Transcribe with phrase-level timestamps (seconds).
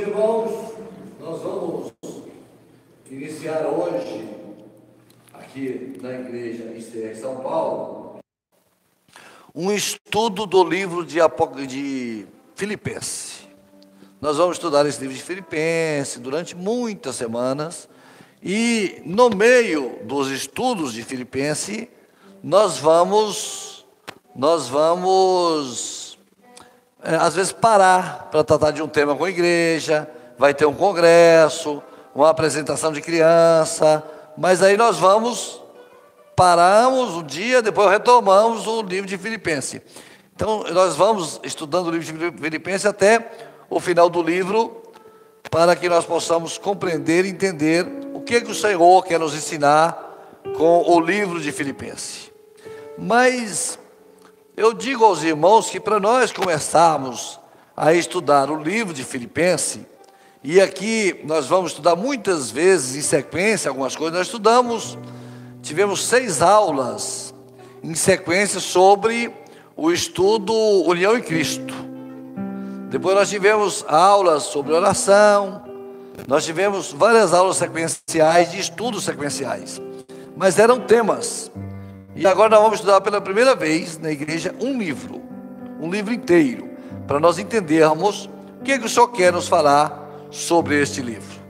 [0.00, 0.72] irmãos,
[1.20, 1.92] nós vamos
[3.10, 4.28] iniciar hoje,
[5.32, 8.18] aqui na igreja em São Paulo,
[9.54, 11.18] um estudo do livro de,
[11.66, 13.46] de Filipenses.
[14.20, 17.88] Nós vamos estudar esse livro de Filipenses durante muitas semanas.
[18.42, 21.88] E no meio dos estudos de Filipenses,
[22.42, 23.84] nós vamos,
[24.34, 26.09] nós vamos,
[27.02, 30.08] às vezes, parar para tratar de um tema com a igreja,
[30.38, 31.82] vai ter um congresso,
[32.14, 34.02] uma apresentação de criança,
[34.36, 35.62] mas aí nós vamos,
[36.36, 39.80] paramos o dia, depois retomamos o livro de Filipenses.
[40.34, 43.30] Então, nós vamos estudando o livro de Filipenses até
[43.68, 44.82] o final do livro,
[45.50, 50.40] para que nós possamos compreender e entender o que, que o Senhor quer nos ensinar
[50.56, 52.30] com o livro de Filipenses.
[52.96, 53.78] Mas
[54.60, 57.40] eu digo aos irmãos que para nós começarmos
[57.74, 59.80] a estudar o livro de Filipenses,
[60.44, 64.98] e aqui nós vamos estudar muitas vezes em sequência algumas coisas, nós estudamos,
[65.62, 67.34] tivemos seis aulas
[67.82, 69.32] em sequência sobre
[69.74, 71.74] o estudo União em Cristo.
[72.90, 75.62] Depois nós tivemos aulas sobre oração,
[76.28, 79.80] nós tivemos várias aulas sequenciais, de estudos sequenciais,
[80.36, 81.50] mas eram temas.
[82.14, 85.22] E agora nós vamos estudar pela primeira vez na igreja um livro,
[85.80, 86.68] um livro inteiro,
[87.06, 88.28] para nós entendermos
[88.60, 91.40] o que, que o Senhor quer nos falar sobre este livro.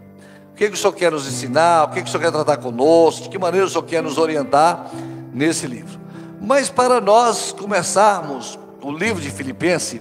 [0.53, 2.59] O que, que o Senhor quer nos ensinar, o que, que o Senhor quer tratar
[2.59, 4.91] conosco, de que maneira o Senhor quer nos orientar
[5.33, 5.99] nesse livro.
[6.41, 10.01] Mas para nós começarmos o livro de Filipenses,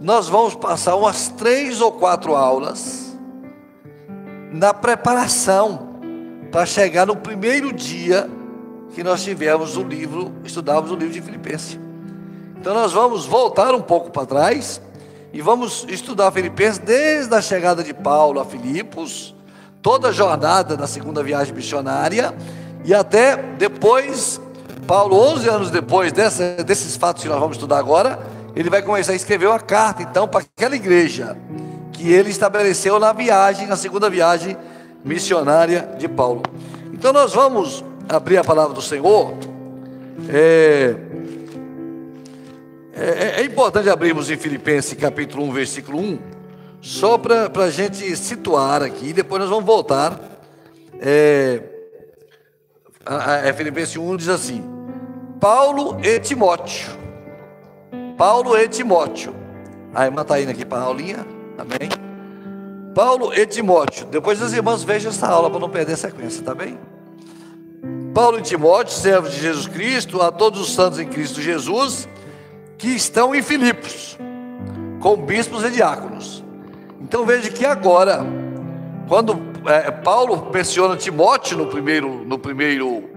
[0.00, 3.16] nós vamos passar umas três ou quatro aulas
[4.50, 6.00] na preparação
[6.50, 8.28] para chegar no primeiro dia
[8.94, 11.78] que nós tivemos o livro, estudávamos o livro de Filipenses.
[12.60, 14.80] Então nós vamos voltar um pouco para trás
[15.32, 19.34] e vamos estudar Filipenses desde a chegada de Paulo a Filipos,
[19.80, 22.34] toda a jornada da segunda viagem missionária
[22.84, 24.40] e até depois,
[24.86, 28.18] Paulo, 11 anos depois dessa, desses fatos que nós vamos estudar agora,
[28.54, 31.36] ele vai começar a escrever uma carta, então, para aquela igreja
[31.92, 34.56] que ele estabeleceu na viagem, na segunda viagem
[35.04, 36.42] missionária de Paulo.
[36.92, 37.82] Então, nós vamos
[38.14, 39.34] abrir a palavra do Senhor.
[40.28, 40.94] É,
[42.94, 46.18] é, é importante abrirmos em Filipenses capítulo 1, versículo 1,
[46.80, 50.20] só para a gente situar aqui, depois nós vamos voltar.
[51.00, 51.62] É,
[53.04, 54.62] a, a, Filipenses 1 diz assim:
[55.40, 57.02] Paulo e Timóteo
[58.16, 59.34] Paulo e Timóteo.
[59.92, 61.26] A irmã está indo aqui para a aulinha.
[61.58, 61.90] Amém?
[62.94, 64.06] Paulo e Timóteo.
[64.06, 66.78] Depois as irmãs vejam essa aula para não perder a sequência, tá bem?
[68.14, 72.06] Paulo e Timóteo, servos de Jesus Cristo, a todos os santos em Cristo Jesus,
[72.76, 74.18] que estão em Filipos,
[75.00, 76.44] com bispos e diáconos.
[77.00, 78.24] Então veja que agora,
[79.08, 83.10] quando é, Paulo menciona Timóteo no primeiro, no primeiro,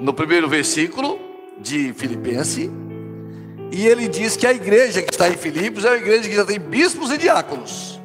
[0.00, 1.20] no primeiro versículo
[1.60, 2.68] de Filipenses,
[3.70, 6.44] e ele diz que a igreja que está em Filipos é uma igreja que já
[6.44, 8.00] tem bispos e diáconos.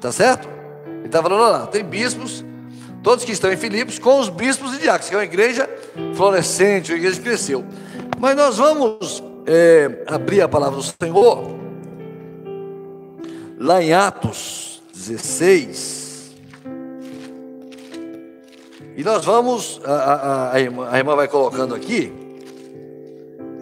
[0.00, 0.48] Tá certo?
[0.98, 2.44] Ele está falando lá, tem bispos,
[3.02, 5.68] todos que estão em Filipos, com os bispos e diáconos, que é uma igreja
[6.14, 7.64] florescente, uma igreja que cresceu.
[8.18, 11.58] Mas nós vamos é, abrir a palavra do Senhor,
[13.58, 16.02] lá em Atos 16.
[18.96, 22.12] E nós vamos, a, a, a, irmã, a irmã vai colocando aqui,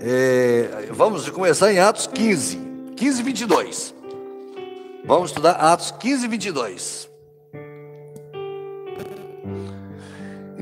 [0.03, 2.59] é, vamos começar em Atos 15,
[2.97, 3.95] 15 e 22.
[5.05, 7.10] Vamos estudar Atos 15 e 22.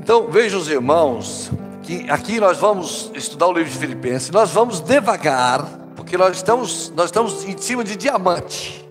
[0.09, 1.51] Então vejam os irmãos,
[1.83, 5.63] que aqui nós vamos estudar o livro de Filipenses, nós vamos devagar,
[5.95, 8.89] porque nós estamos, nós estamos em cima de diamante.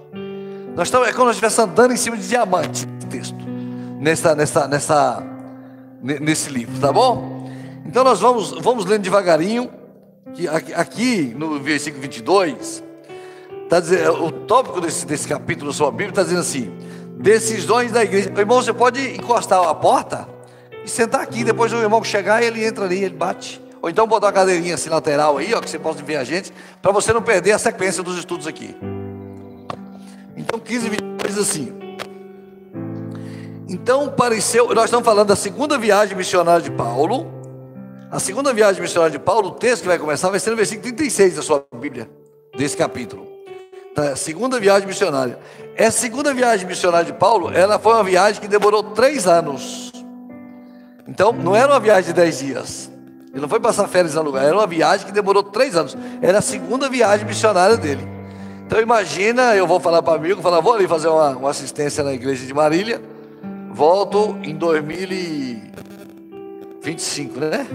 [0.75, 3.35] Nós estamos, é como se estivesse andando em cima de diamante, texto,
[3.99, 5.23] nessa, nessa, nessa,
[6.03, 7.49] nesse livro, tá bom?
[7.83, 9.71] Então nós vamos, vamos lendo devagarinho
[10.35, 12.83] que aqui no versículo 22,
[13.67, 16.71] tá dizendo, o tópico desse, desse capítulo da sua Bíblia está dizendo assim:
[17.17, 18.31] decisões da igreja.
[18.37, 20.36] Irmão, você pode encostar a porta
[20.87, 23.61] e sentar aqui, depois o irmão chegar, ele entra ali, ele bate.
[23.81, 26.51] Ou então botar uma cadeirinha assim lateral aí, ó, que você possa ver a gente,
[26.81, 28.73] para você não perder a sequência dos estudos aqui.
[30.35, 31.73] Então, 15, 22 diz assim.
[33.69, 37.27] Então pareceu, nós estamos falando da segunda viagem missionária de Paulo,
[38.09, 40.83] a segunda viagem missionária de Paulo, o texto que vai começar vai ser no versículo
[40.83, 42.09] 36 da sua Bíblia,
[42.57, 43.27] desse capítulo.
[43.93, 45.37] Da segunda viagem missionária.
[45.75, 49.91] Essa segunda viagem missionária de Paulo, ela foi uma viagem que demorou três anos.
[51.07, 52.89] Então, não era uma viagem de dez dias.
[53.31, 55.95] Ele não foi passar férias em lugar, era uma viagem que demorou três anos.
[56.21, 58.07] Era a segunda viagem missionária dele.
[58.65, 62.13] Então imagina, eu vou falar para amigo, falar, vou ali fazer uma, uma assistência na
[62.13, 63.01] igreja de Marília,
[63.71, 67.65] volto em 2025, né?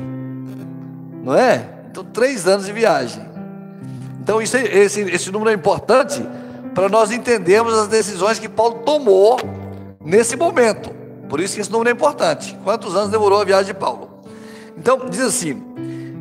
[1.22, 1.66] Não é?
[1.90, 3.24] Então três anos de viagem.
[4.20, 6.22] Então isso, esse, esse número é importante
[6.74, 9.38] para nós entendermos as decisões que Paulo tomou
[10.04, 11.01] nesse momento.
[11.32, 12.54] Por isso que esse número é importante.
[12.62, 14.20] Quantos anos demorou a viagem de Paulo?
[14.76, 15.62] Então, diz assim: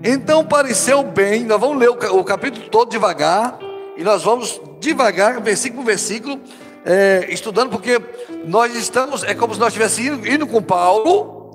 [0.02, 3.60] Então pareceu bem, nós vamos ler o, capítulo todo devagar,
[3.98, 6.40] e nós vamos devagar, versículo por versículo,
[6.86, 8.02] é, estudando, porque
[8.46, 11.54] nós estamos, é como se nós estivéssemos indo, indo com Paulo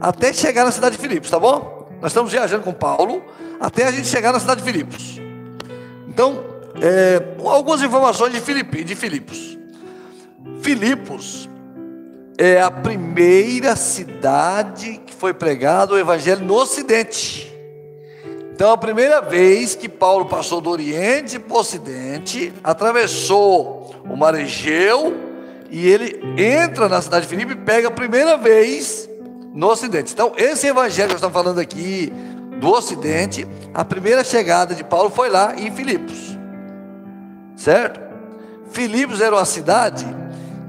[0.00, 1.86] até chegar na cidade de Filipos, tá bom?
[2.00, 3.22] Nós estamos viajando com Paulo
[3.60, 5.20] até a gente chegar na cidade de Filipos.
[6.08, 6.42] Então,
[6.80, 9.58] é, algumas informações de, Filipe, de Filipos.
[10.62, 11.50] Filipos
[12.36, 17.52] é a primeira cidade que foi pregado o evangelho no Ocidente.
[18.52, 24.34] Então, a primeira vez que Paulo passou do Oriente para o Ocidente, atravessou o Mar
[24.34, 25.14] Egeu
[25.70, 29.08] e ele entra na cidade de Filipe e pega a primeira vez
[29.52, 30.12] no Ocidente.
[30.12, 32.12] Então, esse evangelho que estamos falando aqui
[32.60, 36.34] do Ocidente, a primeira chegada de Paulo foi lá em Filipos
[37.56, 38.00] certo?
[38.70, 40.04] Filipos era uma cidade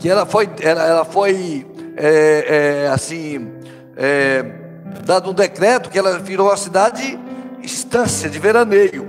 [0.06, 1.66] que ela foi, ela, ela foi
[1.98, 3.52] é, é, assim,
[3.98, 4.46] é,
[5.04, 7.18] dado um decreto que ela virou uma cidade
[7.64, 9.08] estância de veraneio.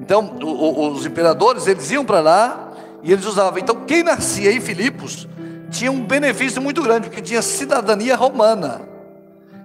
[0.00, 2.72] Então, o, o, os imperadores eles iam para lá
[3.02, 3.58] e eles usavam.
[3.58, 5.26] Então, quem nascia em Filipos
[5.68, 8.82] tinha um benefício muito grande, porque tinha cidadania romana.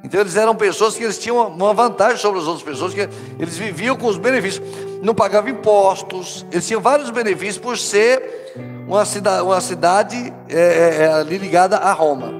[0.05, 3.09] Então eles eram pessoas que eles tinham uma vantagem sobre as outras pessoas, que
[3.39, 4.63] eles viviam com os benefícios,
[5.01, 8.53] não pagavam impostos, eles tinham vários benefícios por ser
[8.87, 12.31] uma cidade, uma cidade é, é, é ali ligada a Roma.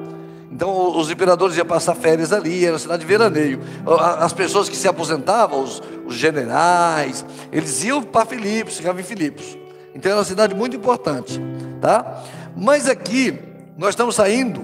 [0.52, 3.60] Então os imperadores iam passar férias ali, era uma cidade de veraneio.
[4.20, 9.58] As pessoas que se aposentavam, os, os generais, eles iam para Filipos, ficavam em Filipos.
[9.96, 11.42] Então era uma cidade muito importante,
[11.82, 12.24] tá?
[12.56, 13.40] Mas aqui
[13.76, 14.64] nós estamos saindo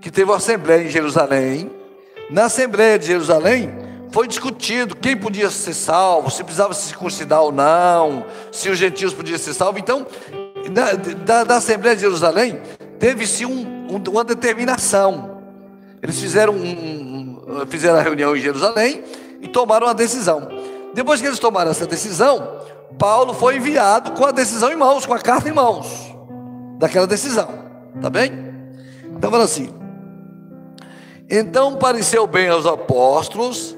[0.00, 1.77] que teve uma assembleia em Jerusalém,
[2.30, 3.72] na Assembleia de Jerusalém,
[4.10, 9.12] foi discutido quem podia ser salvo, se precisava se circuncidar ou não, se os gentios
[9.12, 9.80] podiam ser salvos.
[9.80, 10.06] Então,
[10.70, 12.60] da, da, da Assembleia de Jerusalém,
[12.98, 15.38] teve-se um, um, uma determinação.
[16.02, 19.04] Eles fizeram, um, fizeram a reunião em Jerusalém
[19.40, 20.48] e tomaram uma decisão.
[20.94, 22.58] Depois que eles tomaram essa decisão,
[22.98, 26.14] Paulo foi enviado com a decisão em mãos, com a carta em mãos,
[26.78, 27.48] daquela decisão.
[28.00, 28.32] Tá bem?
[29.16, 29.77] Então, fala assim.
[31.30, 33.76] Então pareceu bem aos apóstolos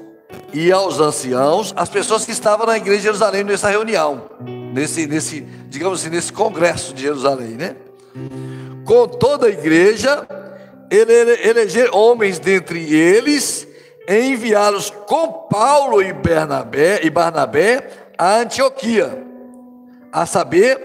[0.53, 4.29] e aos anciãos, as pessoas que estavam na igreja de Jerusalém nessa reunião,
[4.73, 7.75] nesse, nesse, digamos assim, nesse congresso de Jerusalém, né?
[8.85, 10.25] Com toda a igreja,
[10.89, 11.13] ele
[11.47, 13.67] eleger homens dentre eles,
[14.07, 19.25] e enviá-los com Paulo e Bernabé, e Barnabé a Antioquia,
[20.11, 20.79] a saber,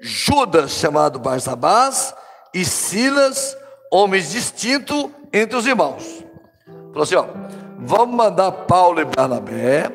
[0.00, 2.14] Judas, chamado Barsabás,
[2.54, 3.56] e Silas,
[3.90, 6.24] homens distintos entre os irmãos.
[6.92, 7.26] Falou assim: ó,
[7.78, 9.90] vamos mandar Paulo e Barnabé,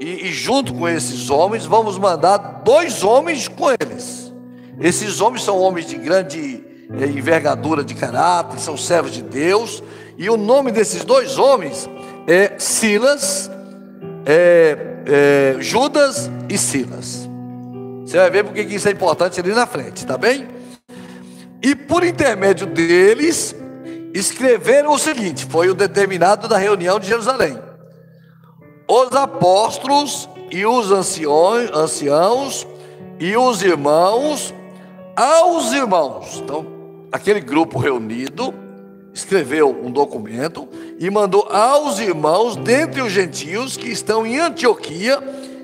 [0.00, 4.32] e, e junto com esses homens, vamos mandar dois homens com eles.
[4.80, 6.64] Esses homens são homens de grande
[7.00, 9.82] é, envergadura de caráter, são servos de Deus,
[10.18, 11.88] e o nome desses dois homens
[12.26, 13.50] é Silas,
[14.26, 14.76] é,
[15.06, 17.28] é, Judas e Silas.
[18.04, 20.46] Você vai ver porque isso é importante ali na frente, tá bem?
[21.62, 23.56] E por intermédio deles,
[24.14, 27.60] escreveram o seguinte: foi o determinado da reunião de Jerusalém.
[28.88, 32.66] Os apóstolos e os anciões, anciãos
[33.18, 34.54] e os irmãos
[35.16, 36.40] aos irmãos.
[36.42, 36.66] Então,
[37.10, 38.54] aquele grupo reunido
[39.12, 40.68] escreveu um documento
[40.98, 45.18] e mandou aos irmãos dentre os gentios que estão em Antioquia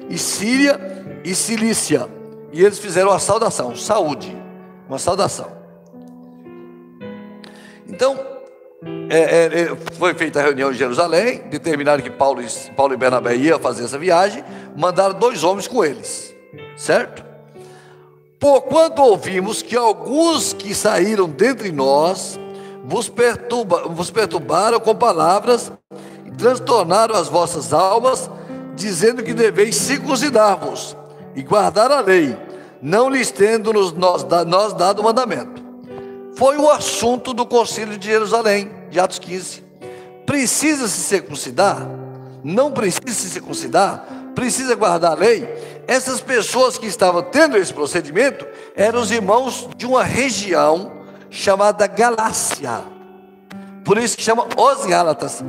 [0.09, 0.79] e Síria
[1.25, 2.09] e Cilícia.
[2.53, 4.37] E eles fizeram a saudação, saúde,
[4.89, 5.51] uma saudação.
[7.89, 8.40] Então,
[9.11, 12.43] é, é, é, foi feita a reunião em Jerusalém, determinaram que Paulo,
[12.75, 14.43] Paulo e Bernabé iam fazer essa viagem,
[14.75, 16.35] mandaram dois homens com eles,
[16.79, 17.23] certo?
[18.39, 22.41] Porquanto ouvimos que alguns que saíram dentre nós
[22.83, 25.71] vos, perturba, vos perturbaram com palavras
[26.25, 28.31] e transtornaram as vossas almas,
[28.75, 30.97] dizendo que deveis circuncidar-vos
[31.37, 32.35] e guardar a lei,
[32.81, 35.60] não lhes tendo nos, nós, nós dado mandamento
[36.37, 39.65] foi o assunto do concílio de Jerusalém, de Atos 15.
[40.27, 41.87] Precisa se circuncidar?
[42.43, 44.07] Não precisa se circuncidar?
[44.35, 45.47] Precisa guardar a lei?
[45.87, 48.47] Essas pessoas que estavam tendo esse procedimento
[48.77, 50.93] eram os irmãos de uma região
[51.29, 52.83] chamada Galácia.
[53.85, 55.43] Por isso que chama os Gálatas.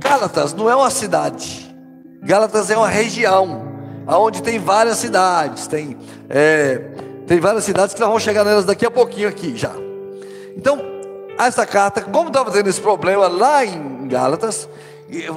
[0.00, 1.74] Gálatas não é uma cidade.
[2.22, 3.62] Gálatas é uma região,
[4.08, 5.66] onde tem várias cidades.
[5.66, 5.96] Tem
[6.28, 6.78] é,
[7.26, 9.85] Tem várias cidades que nós vamos chegar nelas daqui a pouquinho aqui já.
[10.56, 10.80] Então,
[11.38, 14.68] essa carta, como estava tendo esse problema lá em Gálatas,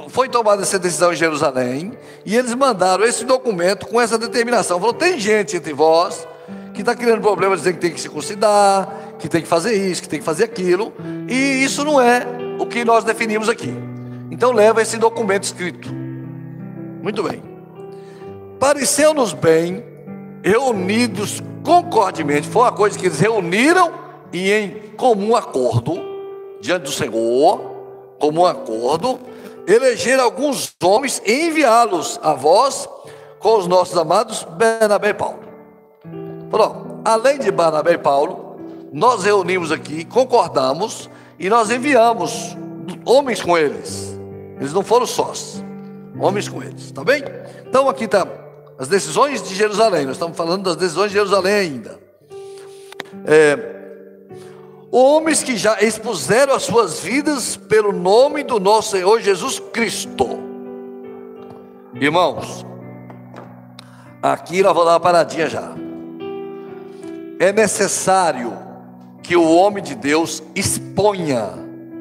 [0.08, 1.92] foi tomada essa decisão em Jerusalém,
[2.24, 4.78] e eles mandaram esse documento com essa determinação.
[4.80, 6.26] Falou: tem gente entre vós
[6.74, 10.02] que está criando problemas, dizendo que tem que se considerar, que tem que fazer isso,
[10.02, 10.92] que tem que fazer aquilo,
[11.28, 12.26] e isso não é
[12.58, 13.72] o que nós definimos aqui.
[14.30, 15.92] Então leva esse documento escrito.
[17.02, 17.42] Muito bem.
[18.58, 19.84] Pareceu-nos bem,
[20.42, 23.92] reunidos concordemente, foi uma coisa que eles reuniram
[24.32, 25.98] e em comum acordo,
[26.60, 27.60] diante do Senhor,
[28.18, 29.18] comum acordo,
[29.66, 32.88] eleger alguns homens e enviá-los a vós
[33.38, 35.40] com os nossos amados Bernabé e Paulo.
[36.50, 38.58] Falou, além de Barnabé e Paulo,
[38.92, 41.08] nós reunimos aqui, concordamos
[41.38, 42.56] e nós enviamos
[43.04, 44.18] homens com eles.
[44.58, 45.64] Eles não foram sós,
[46.18, 47.22] homens com eles, tá bem?
[47.66, 48.26] Então aqui está
[48.78, 50.04] as decisões de Jerusalém.
[50.04, 51.98] Nós estamos falando das decisões de Jerusalém ainda.
[53.24, 53.79] É,
[54.90, 60.26] homens que já expuseram as suas vidas pelo nome do nosso Senhor Jesus Cristo.
[61.94, 62.64] Irmãos,
[64.22, 65.74] aqui nós vamos dar uma paradinha já
[67.40, 68.52] é necessário
[69.22, 71.48] que o homem de Deus exponha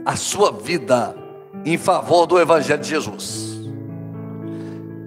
[0.05, 1.15] a sua vida
[1.63, 3.58] em favor do Evangelho de Jesus.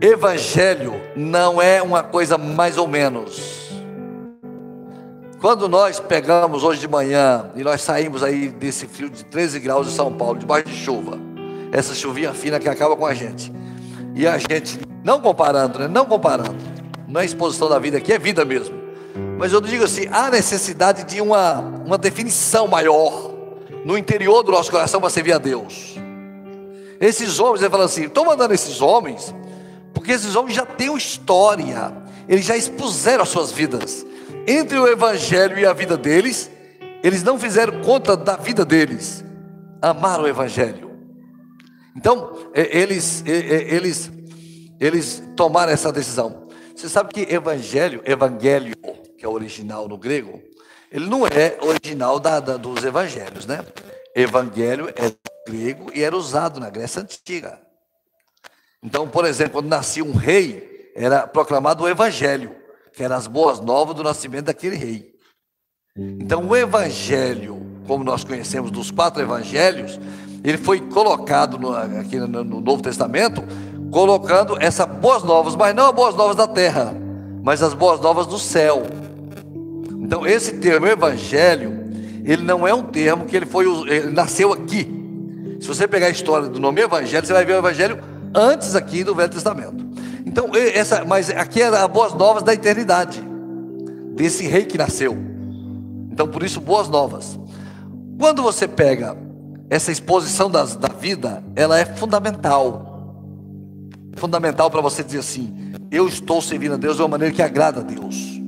[0.00, 3.61] Evangelho não é uma coisa mais ou menos.
[5.42, 9.88] Quando nós pegamos hoje de manhã e nós saímos aí desse frio de 13 graus
[9.88, 11.18] em São Paulo, debaixo de chuva,
[11.72, 13.52] essa chuvinha fina que acaba com a gente,
[14.14, 15.88] e a gente, não comparando, né?
[15.88, 16.54] não comparando,
[17.08, 18.80] não é exposição da vida aqui, é vida mesmo.
[19.36, 23.32] Mas eu digo assim: há necessidade de uma, uma definição maior
[23.84, 25.96] no interior do nosso coração para servir a Deus.
[27.00, 29.34] Esses homens, ele fala assim: estou mandando esses homens,
[29.92, 31.92] porque esses homens já têm uma história,
[32.28, 34.06] eles já expuseram as suas vidas.
[34.46, 36.50] Entre o Evangelho e a vida deles,
[37.02, 39.24] eles não fizeram conta da vida deles,
[39.80, 40.90] amaram o Evangelho.
[41.96, 44.10] Então, eles, eles,
[44.80, 46.48] eles tomaram essa decisão.
[46.74, 48.74] Você sabe que Evangelho, Evangelho,
[49.16, 50.42] que é original no grego,
[50.90, 53.64] ele não é original da, da, dos evangelhos, né?
[54.14, 55.10] Evangelho é
[55.48, 57.58] grego e era usado na Grécia Antiga.
[58.82, 62.54] Então, por exemplo, quando nascia um rei, era proclamado o evangelho,
[62.94, 65.12] que eram as boas novas do nascimento daquele rei.
[65.96, 70.00] Então, o evangelho, como nós conhecemos dos quatro evangelhos,
[70.42, 73.42] ele foi colocado no, aqui no, no Novo Testamento,
[73.90, 76.94] colocando essas boas novas, mas não as boas novas da terra,
[77.42, 78.82] mas as boas novas do céu.
[80.00, 81.90] Então, esse termo evangelho,
[82.24, 85.00] ele não é um termo que ele foi ele nasceu aqui.
[85.60, 88.02] Se você pegar a história do nome evangelho, você vai ver o evangelho
[88.34, 89.91] antes aqui do Velho Testamento.
[90.32, 93.22] Então, essa, mas aqui era as boas novas da eternidade,
[94.14, 95.16] desse rei que nasceu.
[96.10, 97.38] Então, por isso, boas novas.
[98.18, 99.16] Quando você pega
[99.68, 103.14] essa exposição das, da vida, ela é fundamental.
[104.16, 107.80] Fundamental para você dizer assim: eu estou servindo a Deus de uma maneira que agrada
[107.80, 108.42] a Deus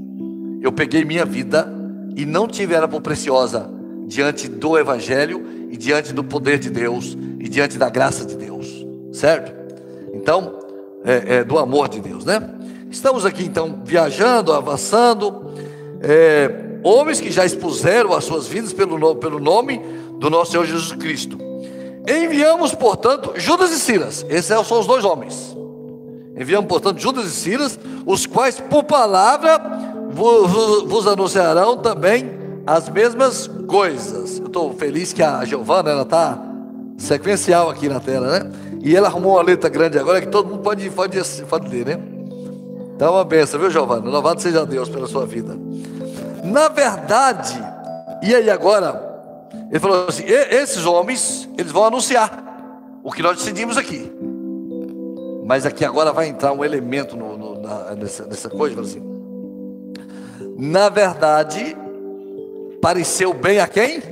[0.64, 1.70] eu peguei minha vida
[2.16, 3.70] e não tive ela por preciosa
[4.06, 8.66] diante do Evangelho e diante do poder de Deus e diante da graça de Deus,
[9.12, 9.52] certo?
[10.14, 10.58] Então,
[11.04, 12.42] é, é, do amor de Deus, né?
[12.90, 15.52] Estamos aqui então viajando, avançando,
[16.00, 19.80] é, homens que já expuseram as suas vidas pelo, pelo nome
[20.18, 21.36] do nosso Senhor Jesus Cristo.
[22.08, 25.56] Enviamos, portanto, Judas e Silas, esses são os dois homens.
[26.36, 29.58] Enviamos, portanto, Judas e Silas, os quais, por palavra,
[30.10, 32.30] vos, vos anunciarão também
[32.66, 34.38] as mesmas coisas.
[34.38, 36.38] Eu estou feliz que a Giovana está
[36.96, 38.50] sequencial aqui na tela, né?
[38.84, 41.98] E ela arrumou uma letra grande agora que todo mundo pode, pode, pode ler, né?
[42.94, 44.10] Então é uma benção, viu, Giovana?
[44.10, 45.58] Louvado seja Deus pela sua vida.
[46.44, 47.58] Na verdade,
[48.22, 49.02] e aí agora,
[49.70, 52.44] ele falou assim: esses homens, eles vão anunciar
[53.02, 54.12] o que nós decidimos aqui.
[55.46, 59.02] Mas aqui agora vai entrar um elemento no, no, na, nessa, nessa coisa, assim.
[60.58, 61.74] Na verdade,
[62.82, 64.02] pareceu bem a quem?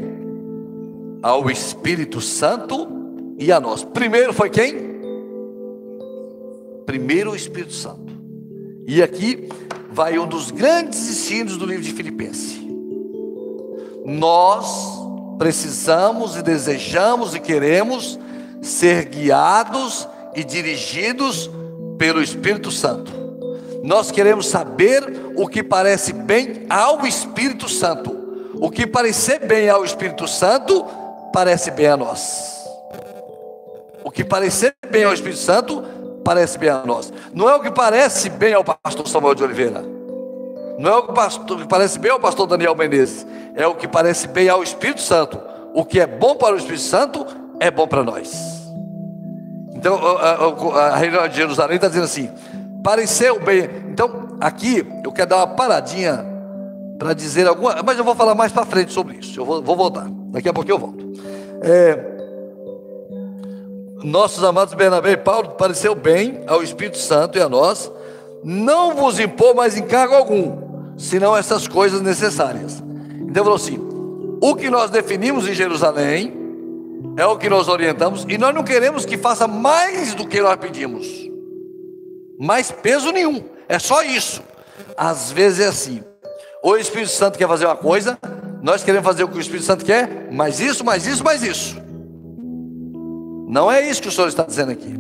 [1.22, 2.91] Ao Espírito Santo
[3.42, 3.82] e a nós.
[3.82, 4.92] Primeiro foi quem?
[6.86, 8.12] Primeiro o Espírito Santo.
[8.86, 9.48] E aqui
[9.90, 12.60] vai um dos grandes ensinos do livro de Filipenses.
[14.04, 15.00] Nós
[15.38, 18.18] precisamos e desejamos e queremos
[18.60, 21.50] ser guiados e dirigidos
[21.98, 23.12] pelo Espírito Santo.
[23.82, 28.16] Nós queremos saber o que parece bem ao Espírito Santo.
[28.54, 30.84] O que parecer bem ao Espírito Santo,
[31.32, 32.51] parece bem a nós.
[34.04, 35.82] O que parecer bem ao Espírito Santo,
[36.24, 37.12] parece bem a nós.
[37.32, 39.84] Não é o que parece bem ao pastor Samuel de Oliveira.
[40.78, 43.86] Não é o que, pastor, que parece bem ao pastor Daniel Menezes, é o que
[43.86, 45.40] parece bem ao Espírito Santo.
[45.74, 47.26] O que é bom para o Espírito Santo
[47.60, 48.32] é bom para nós.
[49.74, 52.30] Então a, a, a de Jerusalém está dizendo assim:
[52.82, 53.68] pareceu bem.
[53.90, 56.24] Então aqui eu quero dar uma paradinha
[56.98, 59.40] para dizer alguma, mas eu vou falar mais para frente sobre isso.
[59.40, 60.06] Eu vou, vou, voltar.
[60.30, 61.12] Daqui a pouco eu volto.
[61.62, 62.11] É,
[64.02, 67.90] nossos amados Bernabé e Paulo pareceu bem ao Espírito Santo e a nós
[68.42, 72.82] não vos impor mais encargo algum, senão essas coisas necessárias.
[73.20, 73.78] Então falou assim:
[74.40, 76.34] o que nós definimos em Jerusalém
[77.16, 80.56] é o que nós orientamos, e nós não queremos que faça mais do que nós
[80.56, 81.06] pedimos,
[82.38, 84.42] mais peso nenhum, é só isso.
[84.96, 86.02] Às vezes é assim:
[86.62, 88.18] o Espírito Santo quer fazer uma coisa,
[88.62, 91.81] nós queremos fazer o que o Espírito Santo quer, mais isso, mais isso, mais isso.
[93.52, 94.98] Não é isso que o Senhor está dizendo aqui.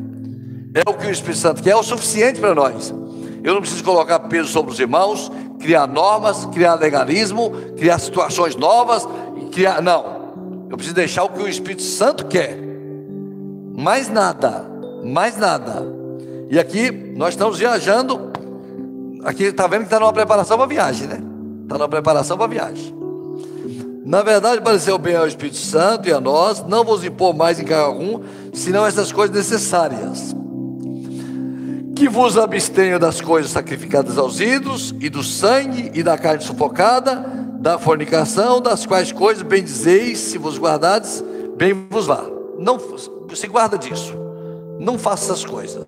[0.74, 2.92] É o que o Espírito Santo quer, é o suficiente para nós.
[3.42, 9.08] Eu não preciso colocar peso sobre os irmãos, criar normas, criar legalismo, criar situações novas,
[9.52, 9.80] criar.
[9.80, 10.66] Não.
[10.68, 12.54] Eu preciso deixar o que o Espírito Santo quer.
[13.74, 14.66] Mais nada.
[15.02, 15.86] Mais nada.
[16.50, 18.32] E aqui nós estamos viajando.
[19.24, 21.22] Aqui está vendo que está numa preparação para a viagem, né?
[21.62, 23.01] Está numa preparação para a viagem.
[24.04, 27.64] Na verdade, pareceu bem ao Espírito Santo e a nós, não vos impor mais em
[27.64, 30.34] cargo algum, senão essas coisas necessárias
[32.02, 37.14] que vos abstenham das coisas sacrificadas aos ídolos, e do sangue, e da carne sufocada,
[37.60, 41.22] da fornicação, das quais coisas bem dizeis, se vos guardardes,
[41.56, 42.24] bem vos vá.
[42.58, 42.76] Não
[43.32, 44.14] se guarda disso.
[44.80, 45.86] Não faça essas coisas.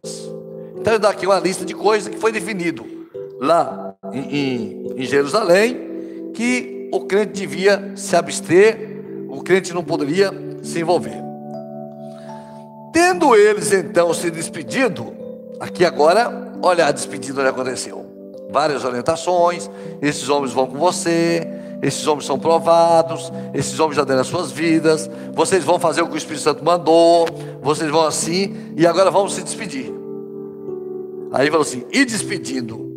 [0.76, 2.86] Então eu dou aqui uma lista de coisas que foi definido
[3.40, 10.30] lá em, em, em Jerusalém, que o crente devia se abster, o crente não poderia
[10.62, 11.22] se envolver.
[12.92, 15.24] Tendo eles então se despedido,
[15.60, 18.04] Aqui agora, olha a despedida que aconteceu.
[18.50, 19.70] Várias orientações,
[20.02, 21.46] esses homens vão com você,
[21.82, 26.08] esses homens são provados, esses homens já deram as suas vidas, vocês vão fazer o
[26.08, 27.26] que o Espírito Santo mandou,
[27.62, 29.92] vocês vão assim, e agora vamos se despedir.
[31.32, 32.92] Aí falou assim: e despedindo.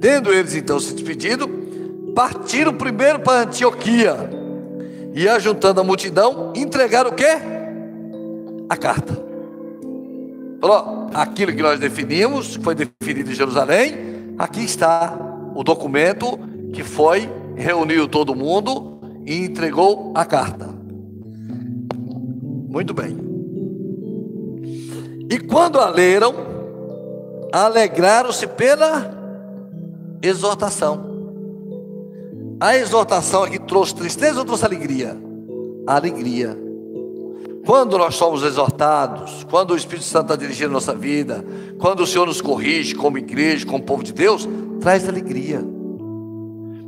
[0.00, 1.48] Tendo eles então se despedido,
[2.14, 4.16] partiram primeiro para Antioquia,
[5.14, 7.36] e ajuntando a multidão, entregaram o quê?
[8.68, 9.22] A carta.
[10.60, 13.94] Falou, aquilo que nós definimos, foi definido em Jerusalém,
[14.38, 15.18] aqui está
[15.54, 16.38] o documento
[16.72, 20.68] que foi, reuniu todo mundo e entregou a carta.
[22.68, 23.18] Muito bem.
[25.28, 26.34] E quando a leram,
[27.52, 29.12] alegraram-se pela
[30.22, 31.11] exortação.
[32.62, 35.16] A exortação aqui trouxe tristeza ou trouxe alegria?
[35.84, 36.56] Alegria.
[37.66, 41.44] Quando nós somos exortados, quando o Espírito Santo está dirigindo a nossa vida,
[41.80, 44.48] quando o Senhor nos corrige como igreja, como povo de Deus,
[44.80, 45.60] traz alegria.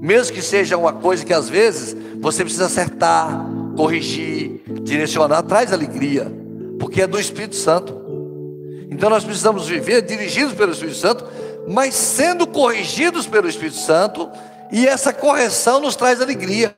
[0.01, 3.45] Mesmo que seja uma coisa que às vezes você precisa acertar,
[3.77, 6.33] corrigir, direcionar, traz alegria,
[6.79, 8.01] porque é do Espírito Santo.
[8.93, 11.27] Então nós precisamos viver dirigidos pelo Espírito Santo,
[11.69, 14.31] mas sendo corrigidos pelo Espírito Santo,
[14.75, 16.77] e essa correção nos traz alegria.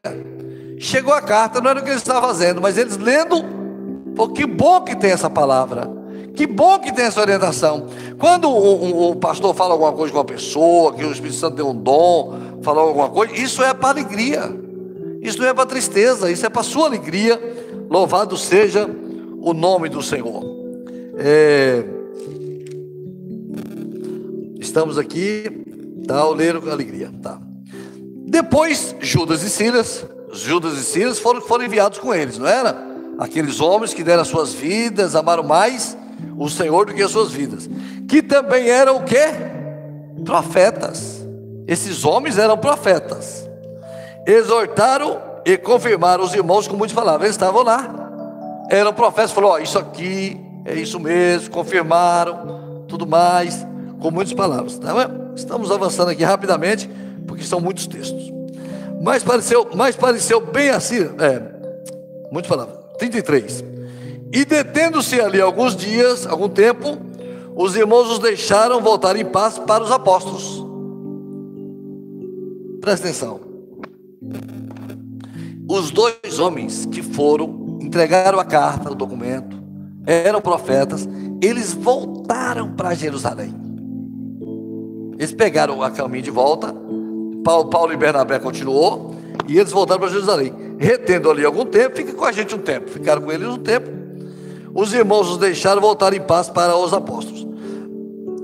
[0.78, 3.56] Chegou a carta, não era o que eles estavam fazendo, mas eles lendo
[4.16, 5.90] Pô, que bom que tem essa palavra.
[6.34, 7.86] Que bom que tem essa orientação.
[8.18, 11.56] Quando o, o, o, pastor fala alguma coisa com uma pessoa, que o Espírito Santo
[11.56, 14.42] deu um dom, falou alguma coisa, isso é para alegria.
[15.20, 17.38] Isso não é para tristeza, isso é para sua alegria.
[17.90, 18.88] Louvado seja
[19.40, 20.42] o nome do Senhor.
[21.18, 21.84] É,
[24.58, 25.44] estamos aqui,
[26.06, 26.26] tá?
[26.26, 27.38] O ler com alegria, tá?
[28.26, 32.96] Depois, Judas e Silas, Judas e Silas foram, foram enviados com eles, não era?
[33.18, 35.96] aqueles homens que deram as suas vidas, amaram mais
[36.36, 37.68] o Senhor do que as suas vidas,
[38.08, 39.26] que também eram o que?
[40.24, 41.24] Profetas.
[41.66, 43.48] Esses homens eram profetas.
[44.26, 47.24] Exortaram e confirmaram os irmãos com muitas palavras.
[47.24, 48.66] Eles estavam lá.
[48.70, 53.66] Eram profetas, falou: oh, isso aqui é isso mesmo, confirmaram, tudo mais,
[54.00, 54.78] com muitas palavras.
[54.78, 54.92] Tá
[55.34, 56.90] Estamos avançando aqui rapidamente,
[57.36, 58.32] porque são muitos textos.
[59.02, 61.42] Mas pareceu, mas pareceu bem assim, é,
[62.32, 62.76] muitas palavras.
[62.98, 63.62] 33.
[64.32, 66.96] E detendo-se ali alguns dias, algum tempo,
[67.54, 70.64] os irmãos os deixaram voltar em paz para os apóstolos.
[72.80, 73.40] Presta atenção.
[75.68, 79.56] Os dois homens que foram, entregaram a carta, o documento,
[80.06, 81.06] eram profetas,
[81.42, 83.54] eles voltaram para Jerusalém.
[85.18, 86.74] Eles pegaram a caminho de volta,
[87.46, 89.14] Paulo, Paulo e Bernabé continuou,
[89.46, 92.90] e eles voltaram para Jerusalém retendo ali algum tempo, fica com a gente um tempo.
[92.90, 93.88] Ficaram com eles um tempo.
[94.74, 97.46] Os irmãos os deixaram voltar em paz para os apóstolos.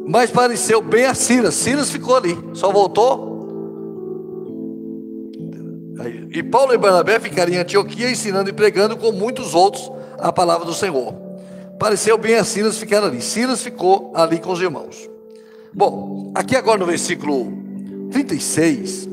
[0.06, 1.54] Mas pareceu bem a Silas.
[1.54, 3.32] Silas ficou ali, só voltou
[6.34, 10.64] e Paulo e Barnabé ficariam em Antioquia ensinando e pregando com muitos outros a palavra
[10.64, 11.12] do Senhor.
[11.78, 13.20] Pareceu bem a Silas ficar ali.
[13.20, 15.10] Silas ficou ali com os irmãos.
[15.72, 17.62] Bom, aqui agora no versículo
[18.12, 19.09] 36,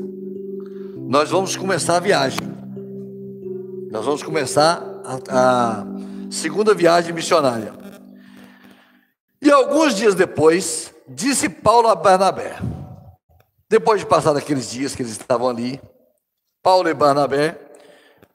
[1.08, 2.38] nós vamos começar a viagem.
[3.90, 5.86] Nós vamos começar a, a
[6.30, 7.72] segunda viagem missionária.
[9.40, 12.58] E alguns dias depois, disse Paulo a Barnabé,
[13.70, 15.80] depois de passar aqueles dias que eles estavam ali,
[16.62, 17.58] Paulo e Barnabé,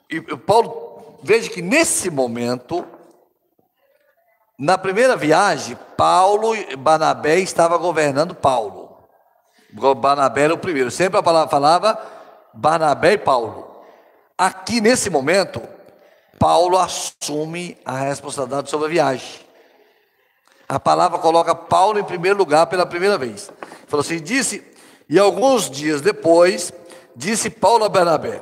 [0.10, 2.84] e Paulo, veja que nesse momento,
[4.58, 8.85] na primeira viagem, Paulo e Barnabé estava governando Paulo.
[9.76, 12.00] Barnabé era o primeiro, sempre a palavra falava
[12.54, 13.84] Barnabé e Paulo.
[14.38, 15.62] Aqui nesse momento,
[16.40, 19.46] Paulo assume a responsabilidade sobre a viagem.
[20.68, 23.52] A palavra coloca Paulo em primeiro lugar pela primeira vez.
[23.88, 24.64] Falou assim: disse,
[25.10, 26.74] e alguns dias depois,
[27.16, 28.42] disse Paulo a Bernabé: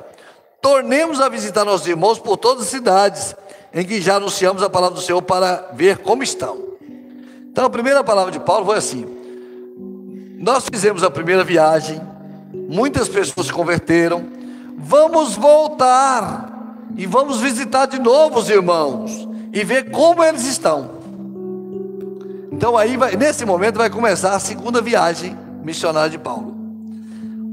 [0.62, 3.36] Tornemos a visitar nossos irmãos por todas as cidades
[3.72, 6.74] em que já anunciamos a palavra do Senhor para ver como estão.
[7.50, 9.13] Então a primeira palavra de Paulo foi assim:
[10.44, 11.98] Nós fizemos a primeira viagem,
[12.68, 14.26] muitas pessoas se converteram,
[14.76, 20.90] vamos voltar e vamos visitar de novo os irmãos e ver como eles estão.
[22.52, 26.54] Então aí vai, nesse momento vai começar a segunda viagem missionária de Paulo.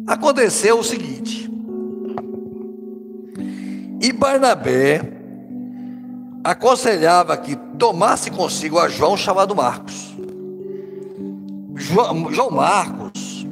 [0.06, 1.50] Aconteceu o seguinte:
[4.02, 5.02] e Barnabé
[6.44, 10.12] aconselhava que tomasse consigo a João chamado Marcos.
[11.82, 13.46] João, Marcos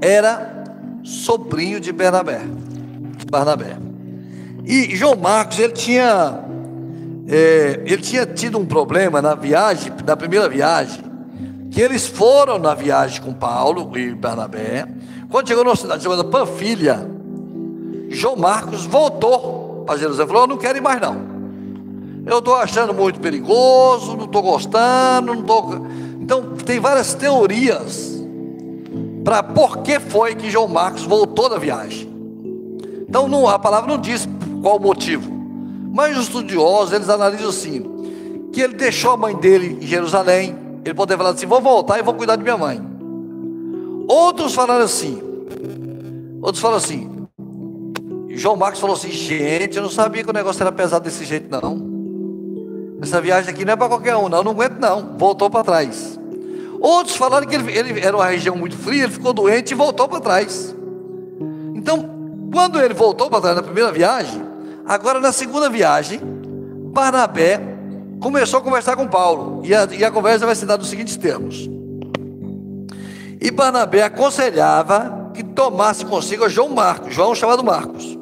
[0.00, 0.64] era
[1.02, 2.40] sobrinho de Barnabé.
[3.30, 3.76] Barnabé.
[4.64, 6.40] E João Marcos, ele tinha,
[7.28, 11.02] é, ele tinha tido um problema na viagem, na primeira viagem,
[11.70, 14.86] que eles foram na viagem com Paulo e Barnabé.
[15.30, 17.10] Quando chegou numa cidade chamada Panfilha,
[18.10, 20.28] João Marcos voltou para Jerusalém.
[20.28, 21.34] Falou: Eu não quero ir mais não.
[22.26, 25.86] Eu estou achando muito perigoso, não estou gostando, não estou.
[26.24, 28.18] Então tem várias teorias
[29.22, 32.10] para por que foi que João Marcos voltou da viagem.
[33.06, 34.26] Então não, a palavra não diz
[34.62, 35.30] qual o motivo?
[35.92, 37.84] Mas os estudiosos, eles analisam assim,
[38.50, 42.02] que ele deixou a mãe dele em Jerusalém, ele poderia falar assim, vou voltar e
[42.02, 42.80] vou cuidar de minha mãe.
[44.08, 45.22] Outros falaram assim,
[46.40, 47.28] outros falaram assim,
[48.30, 51.50] João Marcos falou assim, gente, eu não sabia que o negócio era pesado desse jeito
[51.50, 51.93] não.
[53.04, 55.16] Essa viagem aqui não é para qualquer um, não, não aguento não.
[55.16, 56.18] Voltou para trás.
[56.80, 60.08] Outros falaram que ele, ele, era uma região muito fria, ele ficou doente e voltou
[60.08, 60.74] para trás.
[61.74, 62.10] Então,
[62.52, 64.54] quando ele voltou para trás na primeira viagem,
[64.86, 66.20] Agora, na segunda viagem,
[66.92, 67.58] Barnabé
[68.20, 71.16] começou a conversar com Paulo, e a, e a conversa vai se dar nos seguintes
[71.16, 71.68] termos.
[73.40, 78.18] E Barnabé aconselhava que tomasse consigo João Marcos, João chamado Marcos.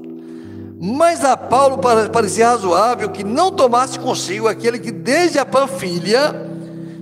[0.85, 1.79] Mas a Paulo
[2.13, 6.35] parecia razoável que não tomasse consigo aquele que desde a Panfilha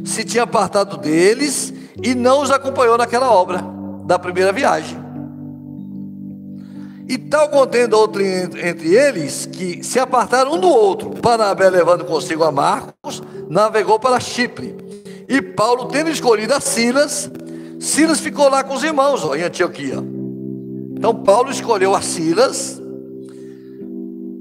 [0.05, 3.65] se tinha apartado deles e não os acompanhou naquela obra
[4.05, 4.99] da primeira viagem.
[7.09, 11.15] E tal contendo outro entre eles, que se apartaram um do outro.
[11.19, 14.77] Barnabé, levando consigo a Marcos, navegou para Chipre.
[15.27, 17.31] E Paulo, tendo escolhido a Silas,
[17.81, 20.05] Silas ficou lá com os irmãos ó, em Antioquia.
[20.95, 22.81] Então Paulo escolheu a Silas,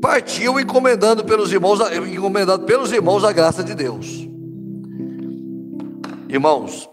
[0.02, 1.80] partiu encomendando pelos irmãos,
[2.12, 4.28] encomendado pelos irmãos a graça de Deus.
[6.28, 6.88] Irmãos,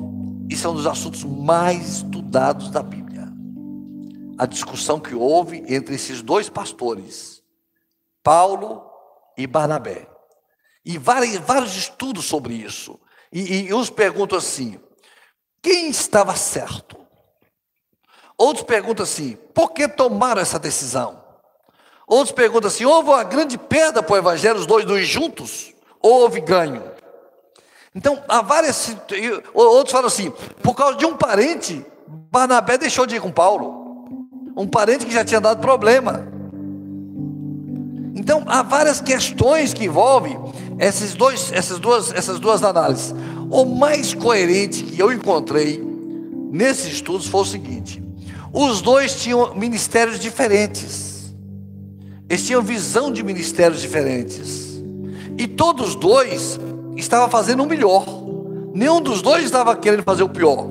[0.49, 3.07] isso é um dos assuntos mais estudados da Bíblia
[4.39, 7.43] a discussão que houve entre esses dois pastores,
[8.23, 8.85] Paulo
[9.37, 10.09] e Barnabé.
[10.85, 12.99] E vários, vários estudos sobre isso.
[13.33, 14.79] E, e uns perguntam assim:
[15.63, 16.97] quem estava certo?
[18.37, 21.25] Outros perguntam assim: por que tomaram essa decisão?
[22.07, 25.75] Outros perguntam assim: houve uma grande perda para o evangelho, os dois, dois juntos?
[26.01, 26.83] Ou houve ganho?
[27.95, 28.97] Então, há várias.
[29.53, 33.87] Outros falam assim: por causa de um parente, Barnabé deixou de ir com Paulo
[34.57, 36.27] um parente que já tinha dado problema.
[38.15, 40.39] Então, há várias questões que envolvem
[40.79, 43.15] esses dois, essas, duas, essas duas análises.
[43.51, 45.79] O mais coerente que eu encontrei
[46.51, 48.03] nesses estudos foi o seguinte:
[48.53, 51.06] os dois tinham ministérios diferentes,
[52.29, 54.83] eles tinham visão de ministérios diferentes,
[55.39, 56.59] e todos dois
[56.97, 58.07] estavam fazendo o melhor,
[58.75, 60.69] nenhum dos dois estava querendo fazer o pior.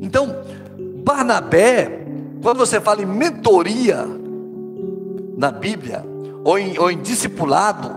[0.00, 0.36] Então,
[1.04, 2.02] Barnabé
[2.42, 4.04] quando você fala em mentoria
[5.38, 6.04] na Bíblia,
[6.44, 7.88] ou em, ou em discipulado,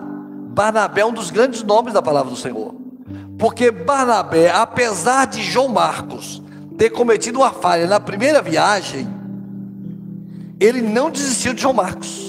[0.53, 2.73] Barnabé é um dos grandes nomes da palavra do Senhor.
[3.39, 6.41] Porque Barnabé, apesar de João Marcos
[6.77, 9.07] ter cometido uma falha na primeira viagem,
[10.59, 12.24] ele não desistiu de João Marcos.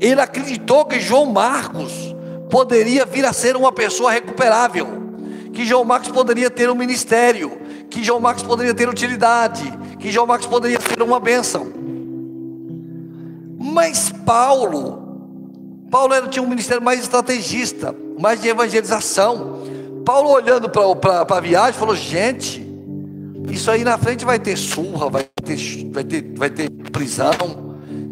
[0.00, 2.14] Ele acreditou que João Marcos
[2.50, 4.86] poderia vir a ser uma pessoa recuperável,
[5.52, 9.62] que João Marcos poderia ter um ministério, que João Marcos poderia ter utilidade,
[9.98, 11.72] que João Marcos poderia ser uma bênção.
[13.58, 19.62] Mas Paulo, Paulo era, tinha um ministério mais estrategista, mais de evangelização.
[20.04, 22.64] Paulo olhando para a viagem falou: gente,
[23.50, 25.56] isso aí na frente vai ter surra, vai ter,
[25.90, 27.65] vai ter, vai ter prisão.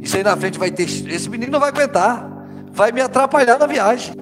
[0.04, 0.82] Isso aí na frente vai ter.
[0.84, 2.30] Esse menino não vai aguentar,
[2.70, 4.14] vai me atrapalhar na viagem.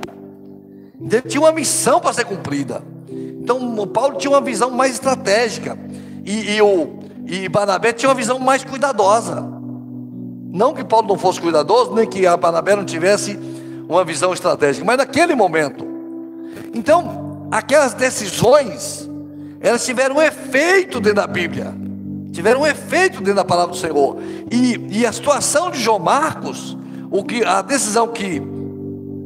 [1.00, 2.82] Ele tinha uma missão para ser cumprida.
[3.10, 5.76] Então, o Paulo tinha uma visão mais estratégica.
[6.24, 9.44] E, e, o, e Barnabé tinha uma visão mais cuidadosa.
[10.52, 13.36] Não que Paulo não fosse cuidadoso, nem que a Barnabé não tivesse
[13.88, 15.84] uma visão estratégica, mas naquele momento.
[16.72, 19.10] Então, aquelas decisões,
[19.60, 21.74] elas tiveram um efeito dentro da Bíblia,
[22.32, 24.16] tiveram um efeito dentro da palavra do Senhor.
[24.50, 26.76] E, e a situação de João Marcos,
[27.10, 28.42] o que, a decisão que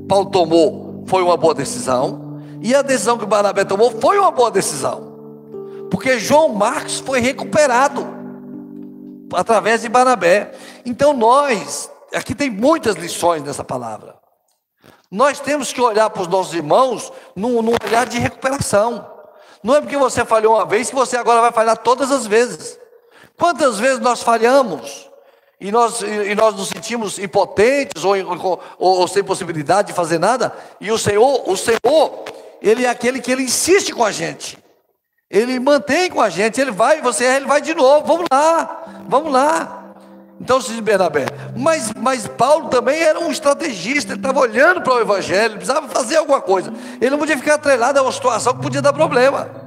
[0.08, 2.40] Paulo tomou foi uma boa decisão.
[2.60, 5.14] E a decisão que Barnabé tomou foi uma boa decisão.
[5.90, 8.06] Porque João Marcos foi recuperado
[9.32, 10.52] através de Barnabé.
[10.84, 14.16] Então nós, aqui tem muitas lições nessa palavra.
[15.10, 19.06] Nós temos que olhar para os nossos irmãos num, num olhar de recuperação.
[19.62, 22.78] Não é porque você falhou uma vez que você agora vai falhar todas as vezes.
[23.38, 25.08] Quantas vezes nós falhamos
[25.60, 30.54] e nós, e nós nos sentimos impotentes ou, ou, ou, sem possibilidade de fazer nada?
[30.80, 32.24] E o Senhor, o Senhor,
[32.62, 34.58] ele é aquele que ele insiste com a gente.
[35.30, 38.06] Ele mantém com a gente, ele vai, você ele vai de novo.
[38.06, 39.82] Vamos lá, vamos lá.
[40.40, 45.00] Então, se Bernabé, mas, mas Paulo também era um estrategista, ele estava olhando para o
[45.00, 46.72] Evangelho, precisava fazer alguma coisa.
[47.00, 49.65] Ele não podia ficar atrelado a uma situação que podia dar problema.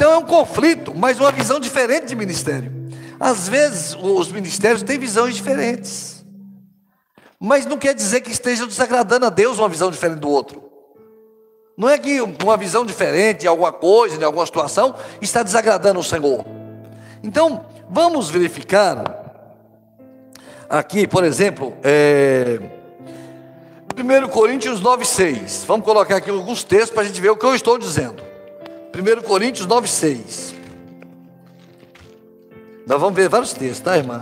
[0.00, 2.72] Então é um conflito, mas uma visão diferente de ministério.
[3.20, 6.24] Às vezes os ministérios têm visões diferentes.
[7.38, 10.64] Mas não quer dizer que estejam desagradando a Deus uma visão diferente do outro.
[11.76, 16.04] Não é que uma visão diferente de alguma coisa, de alguma situação, está desagradando o
[16.04, 16.46] Senhor.
[17.22, 19.04] Então, vamos verificar
[20.66, 22.58] aqui, por exemplo, é,
[23.98, 25.66] 1 Coríntios 9,6.
[25.66, 28.29] Vamos colocar aqui alguns textos para a gente ver o que eu estou dizendo.
[28.94, 30.54] 1 Coríntios 9,6.
[32.86, 34.20] Nós vamos ver vários textos, tá, irmã?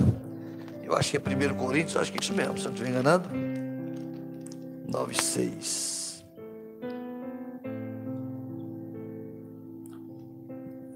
[0.84, 2.90] Eu acho que é 1 Coríntios, acho que é isso mesmo, se eu não estiver
[2.90, 3.28] enganado.
[4.90, 6.22] 9,6.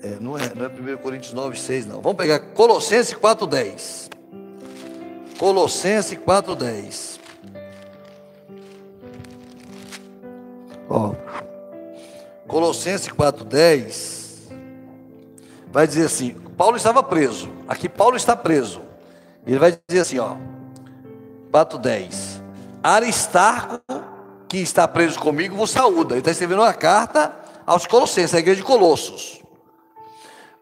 [0.03, 2.01] É, não, é, não é 1 Coríntios 9, 6, não.
[2.01, 4.11] Vamos pegar Colossenses 4, 10.
[5.39, 7.21] Colossenses 4, 10.
[10.89, 11.15] Ó,
[12.53, 14.53] Colossenses 4, 10.
[15.73, 17.51] Vai dizer assim: Paulo estava preso.
[17.67, 18.81] Aqui Paulo está preso.
[19.45, 20.37] Ele vai dizer assim: ó,
[21.51, 22.43] 4, 10.
[22.81, 23.81] Aristarco,
[24.49, 26.15] que está preso comigo, vos saúda.
[26.15, 27.35] Ele está escrevendo uma carta
[27.67, 29.43] aos Colossenses, a igreja de Colossos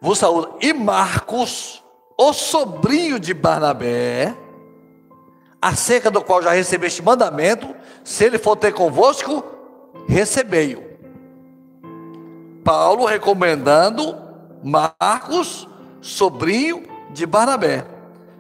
[0.01, 0.51] vos saúda.
[0.61, 1.85] E Marcos,
[2.17, 4.35] o sobrinho de Barnabé,
[5.61, 9.45] acerca do qual já recebeste mandamento, se ele for ter convosco,
[10.09, 10.90] recebei-o.
[12.65, 14.17] Paulo recomendando
[14.63, 15.69] Marcos,
[16.01, 17.87] sobrinho de Barnabé.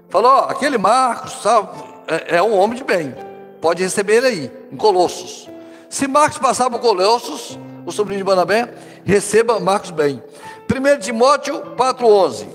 [0.08, 1.68] Falou: ó, aquele Marcos sabe,
[2.06, 3.14] é, é um homem de bem,
[3.60, 5.48] pode receber ele aí, em Colossos.
[5.88, 8.72] Se Marcos passar por Colossos, o sobrinho de Barnabé,
[9.04, 10.22] receba Marcos bem.
[10.70, 12.46] 1 Timóteo 4,11.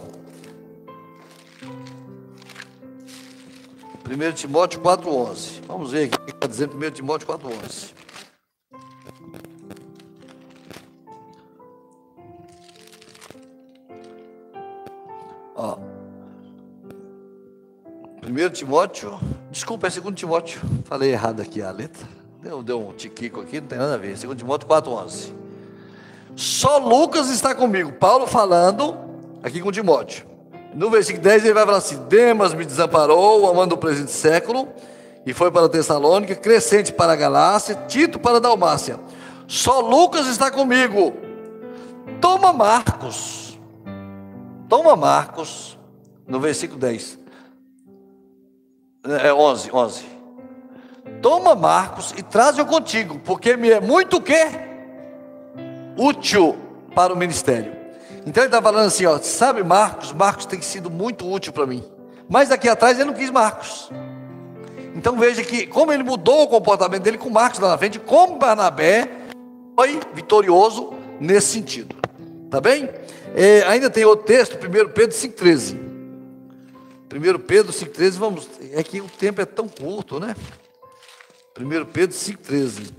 [4.08, 5.62] 1 Timóteo 4,11.
[5.68, 8.05] Vamos ver o que está dizendo 1 Timóteo 4,11.
[15.56, 15.78] Ó.
[18.28, 19.20] 1 Timóteo,
[19.52, 22.08] desculpa, é 2 Timóteo, falei errado aqui a letra,
[22.42, 25.32] deu, deu um tiquico aqui, não tem nada a ver, 2 Timóteo 4,11.
[26.36, 27.94] Só Lucas está comigo.
[27.94, 28.98] Paulo falando
[29.42, 30.26] aqui com Timóteo.
[30.74, 34.68] No versículo 10 ele vai falar assim: Demas me desamparou, amando o presente século,
[35.26, 39.00] e foi para Tessalônica, Crescente para a Galácia, Tito para a Dalmácia.
[39.48, 41.14] Só Lucas está comigo.
[42.20, 43.45] Toma Marcos.
[44.76, 45.80] Toma Marcos,
[46.28, 47.18] no versículo 10.
[49.24, 50.06] É 11, 11.
[51.22, 54.50] Toma Marcos e traz-o contigo, porque me é muito o quê?
[55.96, 56.58] útil
[56.94, 57.74] para o ministério.
[58.26, 60.12] Então ele está falando assim, ó, sabe Marcos?
[60.12, 61.82] Marcos tem sido muito útil para mim.
[62.28, 63.90] Mas daqui atrás ele não quis Marcos.
[64.94, 68.38] Então veja que como ele mudou o comportamento dele com Marcos lá na frente, como
[68.38, 69.10] Barnabé
[69.74, 71.96] foi vitorioso nesse sentido.
[72.56, 72.90] Tá bem?
[73.36, 74.60] É, ainda tem outro texto, 1
[74.94, 75.78] Pedro 5,13.
[77.14, 78.50] 1 Pedro 5,13, vamos.
[78.72, 80.34] É que o tempo é tão curto, né?
[81.60, 82.94] 1 Pedro 5,13.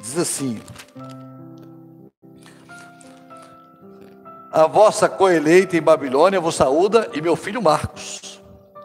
[0.00, 0.62] Diz assim:
[4.52, 8.40] A vossa coeleita em Babilônia vos saúda e meu filho Marcos.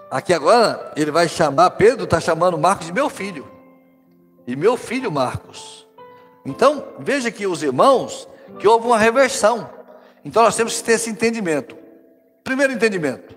[0.10, 3.48] Aqui agora ele vai chamar, Pedro está chamando Marcos de meu filho.
[4.48, 5.86] E meu filho Marcos.
[6.44, 8.28] Então, veja que os irmãos,
[8.60, 9.70] que houve uma reversão.
[10.24, 11.76] Então nós temos que ter esse entendimento.
[12.44, 13.36] Primeiro entendimento.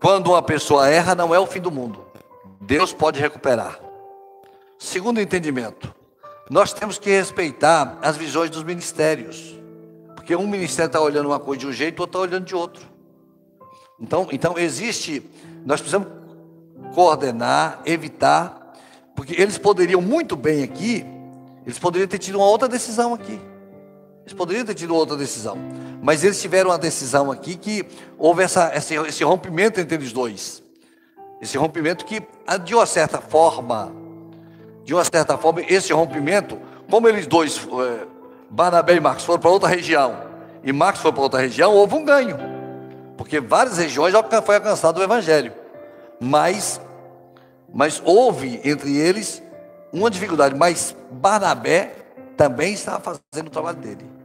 [0.00, 2.06] Quando uma pessoa erra, não é o fim do mundo.
[2.60, 3.78] Deus pode recuperar.
[4.78, 5.94] Segundo entendimento.
[6.50, 9.56] Nós temos que respeitar as visões dos ministérios.
[10.14, 12.86] Porque um ministério está olhando uma coisa de um jeito, outro está olhando de outro.
[14.00, 15.22] Então, então existe,
[15.64, 16.08] nós precisamos
[16.94, 18.74] coordenar, evitar,
[19.16, 21.04] porque eles poderiam muito bem aqui,
[21.66, 23.40] eles poderiam ter tido uma outra decisão aqui.
[24.28, 25.56] Eles poderiam ter tido outra decisão.
[26.02, 27.86] Mas eles tiveram uma decisão aqui que
[28.18, 30.62] houve essa, esse, esse rompimento entre eles dois.
[31.40, 32.22] Esse rompimento que,
[32.62, 33.90] de uma certa forma,
[34.84, 36.58] de uma certa forma, esse rompimento,
[36.90, 38.06] como eles dois é,
[38.50, 40.14] Barnabé e Marcos foram para outra região
[40.62, 42.36] e Marcos foi para outra região, houve um ganho.
[43.16, 45.54] Porque várias regiões já foi alcançado o Evangelho.
[46.20, 46.78] Mas,
[47.72, 49.42] mas houve entre eles
[49.90, 50.54] uma dificuldade.
[50.54, 51.94] Mas Barnabé
[52.36, 54.17] também estava fazendo o trabalho dele.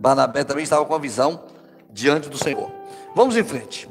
[0.00, 1.42] Barnabé também estava com a visão
[1.90, 2.72] diante do Senhor.
[3.14, 3.86] Vamos em frente.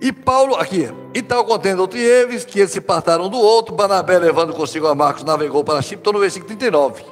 [0.00, 4.18] E Paulo, aqui, e tal contendo outro eles, que eles se apartaram do outro, Barnabé
[4.18, 7.04] levando consigo a Marcos, navegou para Chipre, estou no versículo 39.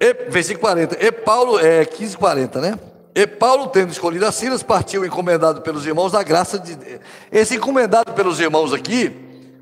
[0.00, 2.78] E, versículo 40, e Paulo, é 15, 40, né?
[3.14, 7.00] E Paulo, tendo escolhido a Silas, partiu encomendado pelos irmãos da graça de Deus.
[7.30, 9.14] Esse encomendado pelos irmãos aqui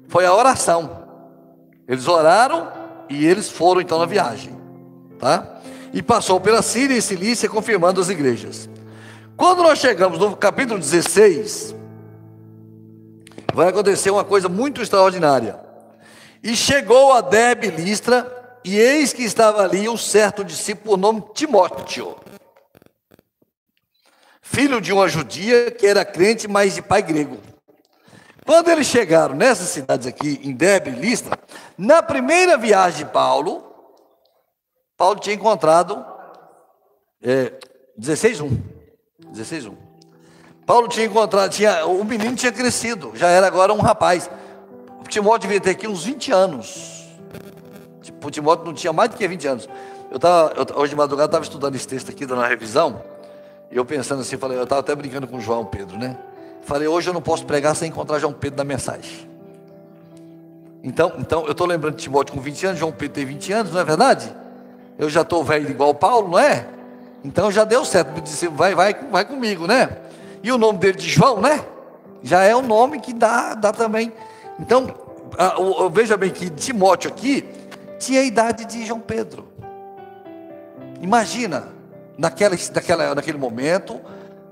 [0.09, 1.05] foi a oração.
[1.87, 2.74] Eles oraram
[3.09, 4.57] e eles foram então na viagem,
[5.19, 5.61] tá?
[5.93, 8.69] E passou pela Síria e Cilícia, confirmando as igrejas.
[9.37, 11.75] Quando nós chegamos no capítulo 16,
[13.53, 15.59] vai acontecer uma coisa muito extraordinária.
[16.43, 18.31] E chegou a Deb Listra,
[18.65, 22.17] e eis que estava ali um certo discípulo, por nome Timóteo,
[24.41, 27.39] filho de uma judia que era crente, mas de pai grego.
[28.45, 31.39] Quando eles chegaram nessas cidades aqui, em Deb e Listra,
[31.79, 33.65] na primeira viagem de Paulo,
[34.97, 36.05] Paulo tinha encontrado
[37.23, 37.53] é,
[37.99, 38.61] 16.1.
[39.31, 39.77] 16, 1.
[40.67, 44.31] Paulo tinha encontrado, tinha, o menino tinha crescido, já era agora um rapaz.
[45.01, 47.05] O Timóteo devia ter aqui uns 20 anos.
[48.03, 49.69] Tipo, o Timóteo não tinha mais do que 20 anos.
[50.11, 53.03] Eu tava, eu, hoje de madrugada estava estudando esse texto aqui, dando uma revisão,
[53.71, 56.17] e eu pensando assim, falei, eu estava até brincando com João Pedro, né?
[56.65, 59.29] Falei, hoje eu não posso pregar sem encontrar João Pedro na mensagem.
[60.83, 63.73] Então, então eu estou lembrando de Timóteo com 20 anos, João Pedro tem 20 anos,
[63.73, 64.35] não é verdade?
[64.99, 66.67] Eu já estou velho igual Paulo, não é?
[67.25, 69.99] Então já deu certo, disse, vai, vai, vai comigo, né?
[70.43, 71.65] E o nome dele de João, né?
[72.23, 74.13] Já é o nome que dá, dá também.
[74.59, 74.95] Então,
[75.39, 77.47] a, veja bem que Timóteo aqui
[77.99, 79.49] tinha a idade de João Pedro.
[81.01, 81.69] Imagina,
[82.17, 84.01] naquela, naquela, naquele momento,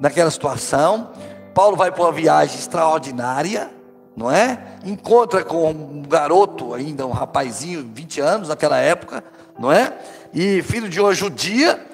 [0.01, 1.11] naquela situação,
[1.55, 3.71] Paulo vai para uma viagem extraordinária,
[4.17, 4.59] não é?
[4.85, 9.23] Encontra com um garoto ainda, um rapazinho, 20 anos naquela época,
[9.59, 9.93] não é?
[10.33, 11.85] E filho de uma judia,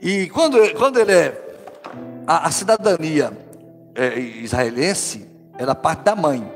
[0.00, 1.40] e quando, quando ele é.
[2.26, 3.32] A, a cidadania
[3.94, 6.50] é, israelense era parte da mãe.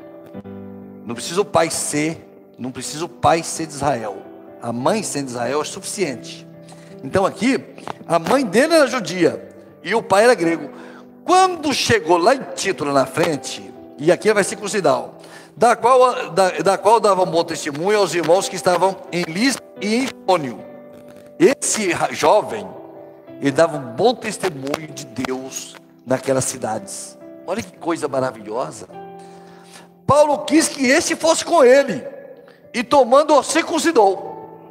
[1.04, 2.26] Não precisa o pai ser,
[2.58, 4.18] não precisa o pai ser de Israel.
[4.60, 6.46] A mãe sendo de Israel é suficiente.
[7.02, 7.64] Então aqui,
[8.06, 9.48] a mãe dele era judia
[9.82, 10.70] e o pai era grego.
[11.28, 15.10] Quando chegou lá em título na frente, e aqui vai circuncidar,
[15.54, 19.62] da qual, da, da qual dava um bom testemunho aos irmãos que estavam em Listra
[19.78, 20.58] e em Icônio.
[21.38, 22.66] Esse jovem
[23.42, 27.18] ele dava um bom testemunho de Deus naquelas cidades.
[27.46, 28.88] Olha que coisa maravilhosa.
[30.06, 32.02] Paulo quis que esse fosse com ele,
[32.72, 34.64] e tomando-o, circuncidou.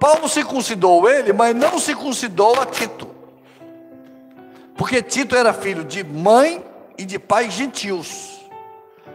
[0.00, 3.17] Paulo circuncidou ele, mas não circuncidou a Tito,
[4.78, 6.64] porque Tito era filho de mãe
[6.96, 8.40] e de pai gentios,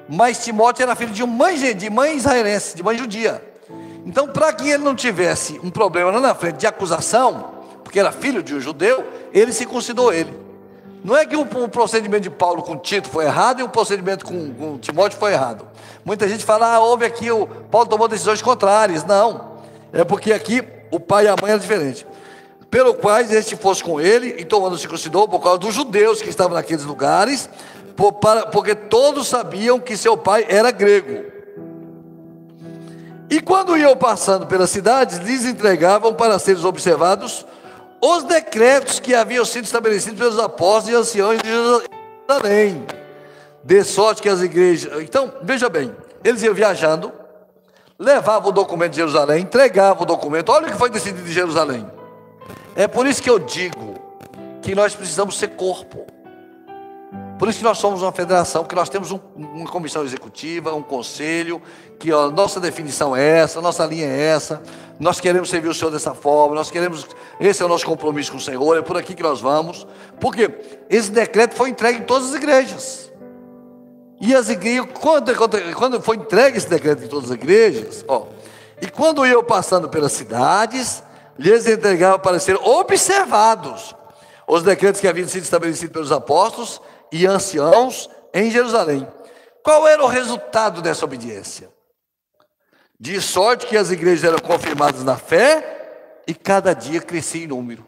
[0.10, 3.42] mas Timóteo era filho de mãe, de mãe israelense, de mãe judia.
[4.06, 8.12] Então, para que ele não tivesse um problema lá na frente de acusação, porque era
[8.12, 10.38] filho de um judeu, ele se considerou ele.
[11.02, 14.54] Não é que o, procedimento de Paulo com Tito foi errado e o procedimento com,
[14.54, 15.66] com Timóteo foi errado.
[16.04, 19.06] Muita gente fala, ah, houve aqui, o Paulo tomou decisões contrárias.
[19.06, 19.60] Não,
[19.94, 20.62] é porque aqui
[20.92, 22.06] o pai e a mãe eram diferentes.
[22.74, 26.56] Pelo quais este fosse com ele e tomando circuncidou por causa dos judeus que estavam
[26.56, 27.48] naqueles lugares,
[27.96, 31.24] por, para, porque todos sabiam que seu pai era grego.
[33.30, 37.46] E quando iam passando pelas cidades, lhes entregavam para seres observados
[38.02, 42.88] os decretos que haviam sido estabelecidos pelos apóstolos e anciãos de Jerusalém.
[43.64, 45.00] De sorte que as igrejas.
[45.04, 47.14] Então, veja bem, eles iam viajando,
[48.00, 50.50] levavam o documento de Jerusalém, entregavam o documento.
[50.52, 51.88] Olha o que foi decidido em Jerusalém.
[52.76, 53.96] É por isso que eu digo
[54.62, 56.06] que nós precisamos ser corpo.
[57.38, 60.82] Por isso que nós somos uma federação, que nós temos um, uma comissão executiva, um
[60.82, 61.62] conselho,
[62.00, 64.62] que a nossa definição é essa, nossa linha é essa,
[65.00, 67.06] nós queremos servir o Senhor dessa forma, nós queremos,
[67.40, 69.86] esse é o nosso compromisso com o Senhor, é por aqui que nós vamos,
[70.20, 70.50] porque
[70.90, 73.12] esse decreto foi entregue em todas as igrejas.
[74.22, 75.34] E as igrejas, quando,
[75.76, 78.28] quando foi entregue esse decreto em todas as igrejas, ó,
[78.82, 81.04] e quando iam passando pelas cidades,
[81.38, 83.96] lhes entregava para ser observados
[84.48, 86.82] os decretos que haviam sido estabelecidos pelos apóstolos
[87.12, 89.08] e anciãos em Jerusalém.
[89.64, 91.72] Qual era o resultado dessa obediência?
[93.00, 97.86] De sorte que as igrejas eram confirmadas na fé e cada dia crescia em número.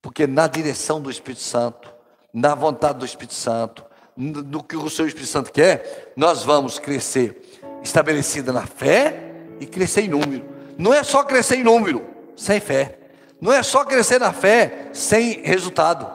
[0.00, 1.92] Porque na direção do Espírito Santo,
[2.34, 3.84] na vontade do Espírito Santo,
[4.16, 10.02] do que o seu Espírito Santo quer, nós vamos crescer estabelecida na fé e crescer
[10.02, 10.51] em número.
[10.82, 12.02] Não é só crescer em número,
[12.36, 12.98] sem fé.
[13.40, 16.10] Não é só crescer na fé sem resultado.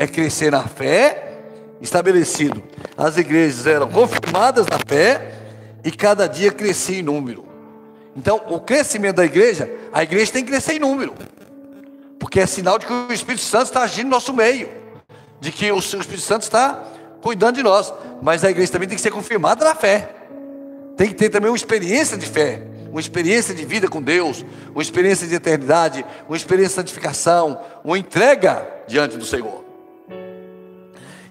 [0.00, 1.38] É crescer na fé,
[1.80, 2.60] estabelecido.
[2.96, 5.32] As igrejas eram confirmadas na fé
[5.84, 7.46] e cada dia crescia em número.
[8.16, 11.14] Então, o crescimento da igreja, a igreja tem que crescer em número.
[12.18, 14.70] Porque é sinal de que o Espírito Santo está agindo no nosso meio.
[15.38, 16.82] De que o Espírito Santo está
[17.22, 17.94] cuidando de nós.
[18.20, 20.16] Mas a igreja também tem que ser confirmada na fé.
[20.96, 22.60] Tem que ter também uma experiência de fé,
[22.90, 27.98] uma experiência de vida com Deus, uma experiência de eternidade, uma experiência de santificação, uma
[27.98, 29.64] entrega diante do Senhor.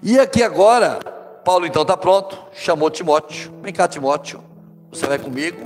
[0.02, 1.00] E aqui agora,
[1.44, 3.52] Paulo então está pronto, chamou Timóteo.
[3.62, 4.42] Vem cá, Timóteo,
[4.90, 5.58] você vai comigo.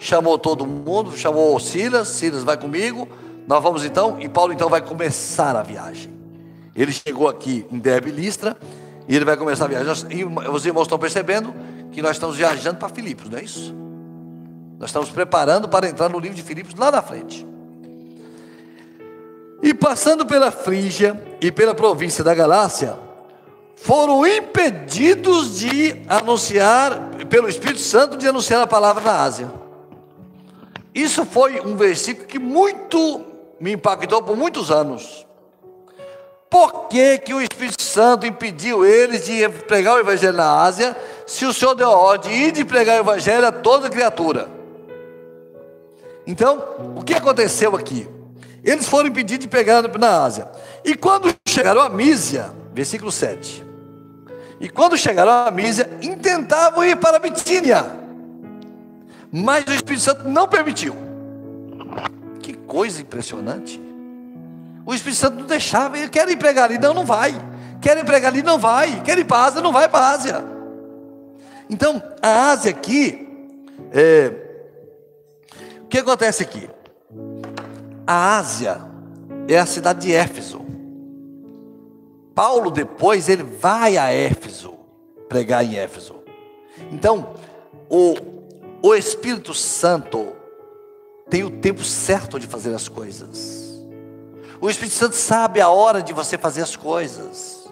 [0.00, 3.08] Chamou todo mundo, chamou Silas, Silas vai comigo.
[3.48, 6.12] Nós vamos então, e Paulo então vai começar a viagem.
[6.76, 8.56] Ele chegou aqui em Derbe Listra,
[9.08, 10.06] e ele vai começar a viagem.
[10.10, 11.52] E os irmãos estão percebendo
[11.90, 13.74] que nós estamos viajando para Filipos, não é isso?
[14.78, 17.44] Nós estamos preparando para entrar no livro de Filipos lá na frente.
[19.60, 22.96] E passando pela Frígia e pela província da Galácia,
[23.74, 29.52] foram impedidos de anunciar, pelo Espírito Santo, de anunciar a palavra na Ásia.
[30.94, 33.24] Isso foi um versículo que muito
[33.60, 35.26] me impactou por muitos anos.
[36.48, 41.44] Por que, que o Espírito Santo impediu eles de pregar o Evangelho na Ásia, se
[41.44, 44.57] o Senhor deu a ordem de pregar o Evangelho a toda criatura?
[46.28, 46.62] Então,
[46.94, 48.06] o que aconteceu aqui?
[48.62, 50.46] Eles foram impedidos de pregar na Ásia.
[50.84, 53.64] E quando chegaram a Mísia, versículo 7.
[54.60, 57.82] E quando chegaram a Mísia, intentavam ir para a Bitínia.
[59.32, 60.94] Mas o Espírito Santo não permitiu.
[62.40, 63.80] Que coisa impressionante.
[64.84, 67.34] O Espírito Santo não deixava, ele quer ir pregar ali, não, não vai.
[67.80, 69.00] Quer ir pregar ali, não vai.
[69.00, 70.44] Quer ir para a Ásia, não vai para a Ásia.
[71.70, 73.26] Então, a Ásia aqui,
[73.92, 74.47] é,
[75.88, 76.68] o que acontece aqui?
[78.06, 78.78] A Ásia
[79.48, 80.60] é a cidade de Éfeso.
[82.34, 84.74] Paulo depois ele vai a Éfeso
[85.30, 86.16] pregar em Éfeso.
[86.92, 87.32] Então,
[87.88, 88.16] o,
[88.82, 90.36] o Espírito Santo
[91.30, 93.82] tem o tempo certo de fazer as coisas.
[94.60, 97.66] O Espírito Santo sabe a hora de você fazer as coisas.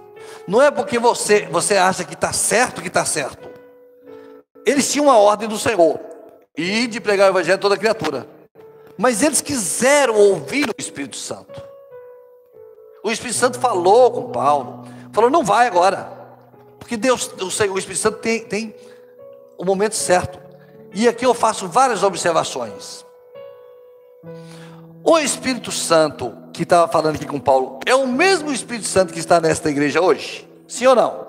[0.48, 3.50] Não é porque você, você acha que está certo que está certo.
[4.64, 6.15] Eles tinham a ordem do Senhor
[6.56, 8.26] e de pregar o Evangelho a toda criatura.
[8.96, 11.62] Mas eles quiseram ouvir o Espírito Santo.
[13.04, 16.10] O Espírito Santo falou com Paulo, falou: não vai agora,
[16.78, 18.74] porque Deus, o, o Espírito Santo tem, tem
[19.58, 20.38] o momento certo.
[20.94, 23.04] E aqui eu faço várias observações.
[25.04, 29.18] O Espírito Santo que estava falando aqui com Paulo é o mesmo Espírito Santo que
[29.18, 30.48] está nesta igreja hoje?
[30.66, 31.26] Sim ou não?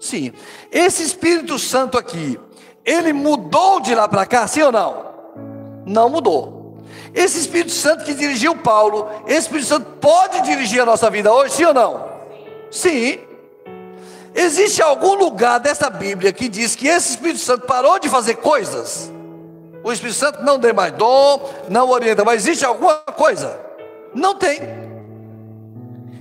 [0.00, 0.32] Sim.
[0.72, 2.38] Esse Espírito Santo aqui,
[2.86, 5.04] ele mudou de lá para cá, sim ou não?
[5.84, 6.78] Não mudou.
[7.12, 11.54] Esse Espírito Santo que dirigiu Paulo, esse Espírito Santo pode dirigir a nossa vida hoje,
[11.54, 12.04] sim ou não?
[12.70, 13.18] Sim.
[14.32, 19.10] Existe algum lugar dessa Bíblia que diz que esse Espírito Santo parou de fazer coisas?
[19.82, 23.58] O Espírito Santo não tem mais dom, não orienta, mas existe alguma coisa?
[24.14, 24.60] Não tem.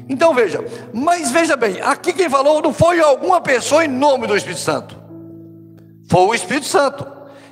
[0.07, 0.63] Então veja,
[0.93, 4.95] mas veja bem, aqui quem falou não foi alguma pessoa em nome do Espírito Santo,
[6.07, 7.05] foi o Espírito Santo.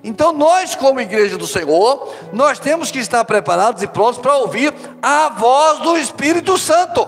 [0.04, 4.74] Então nós, como igreja do Senhor, nós temos que estar preparados e prontos para ouvir
[5.02, 7.08] a voz do Espírito Santo,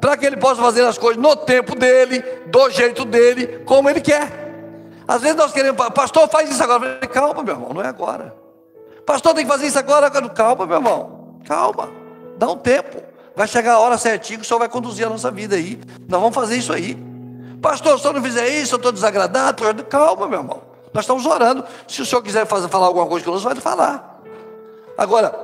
[0.00, 4.02] para que ele possa fazer as coisas no tempo dele, do jeito dele, como ele
[4.02, 4.44] quer.
[5.08, 6.80] Às vezes nós queremos, pastor, faz isso agora.
[6.80, 8.34] Falei, calma, meu irmão, não é agora.
[9.06, 10.10] Pastor, tem que fazer isso agora.
[10.10, 11.88] Calma, meu irmão, calma,
[12.36, 13.00] dá um tempo.
[13.34, 15.80] Vai chegar a hora certinha que o Senhor vai conduzir a nossa vida aí.
[16.08, 16.98] Nós vamos fazer isso aí.
[17.62, 19.84] Pastor, se eu não fizer isso, eu estou desagradado.
[19.84, 20.65] Calma, meu irmão.
[20.96, 21.62] Nós estamos orando.
[21.86, 24.22] Se o senhor quiser fazer, falar alguma coisa conosco, vai falar.
[24.96, 25.38] Agora,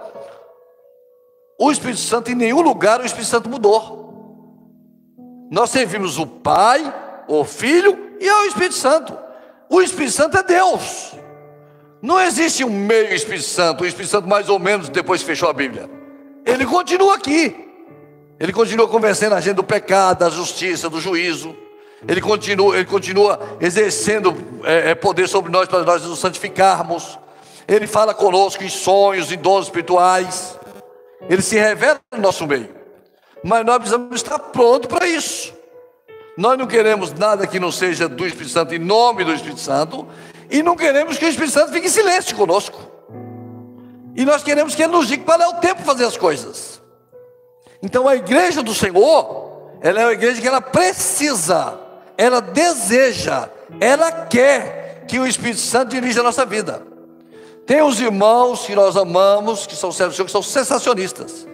[1.59, 4.01] o Espírito Santo, em nenhum lugar o Espírito Santo mudou.
[5.51, 6.83] Nós servimos o Pai,
[7.29, 9.17] o Filho e o Espírito Santo.
[9.69, 11.13] O Espírito Santo é Deus.
[12.01, 15.51] Não existe um meio Espírito Santo, o Espírito Santo mais ou menos depois que fechou
[15.51, 15.89] a Bíblia.
[16.47, 17.55] Ele continua aqui.
[18.41, 21.55] Ele continua convencendo a gente do pecado, da justiça, do juízo.
[22.07, 27.19] Ele continua, ele continua exercendo é, é, poder sobre nós para nós nos santificarmos.
[27.69, 30.59] Ele fala conosco em sonhos, em dons espirituais.
[31.29, 32.69] Ele se revela no nosso meio.
[33.45, 35.53] Mas nós precisamos estar prontos para isso.
[36.37, 40.07] Nós não queremos nada que não seja do Espírito Santo, em nome do Espírito Santo.
[40.51, 42.79] E não queremos que o Espírito Santo fique em silêncio conosco.
[44.17, 46.83] E nós queremos que Ele nos diga qual é o tempo de fazer as coisas.
[47.83, 51.82] Então a igreja do Senhor, ela é uma igreja que ela precisa
[52.17, 53.49] ela deseja,
[53.81, 56.83] ela quer que o Espírito Santo dirija a nossa vida.
[57.67, 61.47] Tem os irmãos que nós amamos, que são servos que são sensacionistas.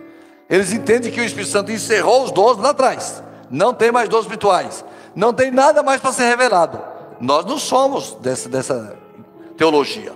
[0.49, 3.23] Eles entendem que o Espírito Santo encerrou os dons lá atrás.
[3.51, 4.85] Não tem mais dons espirituais.
[5.15, 6.81] Não tem nada mais para ser revelado.
[7.21, 8.97] Nós não somos dessa, dessa
[9.57, 10.15] teologia.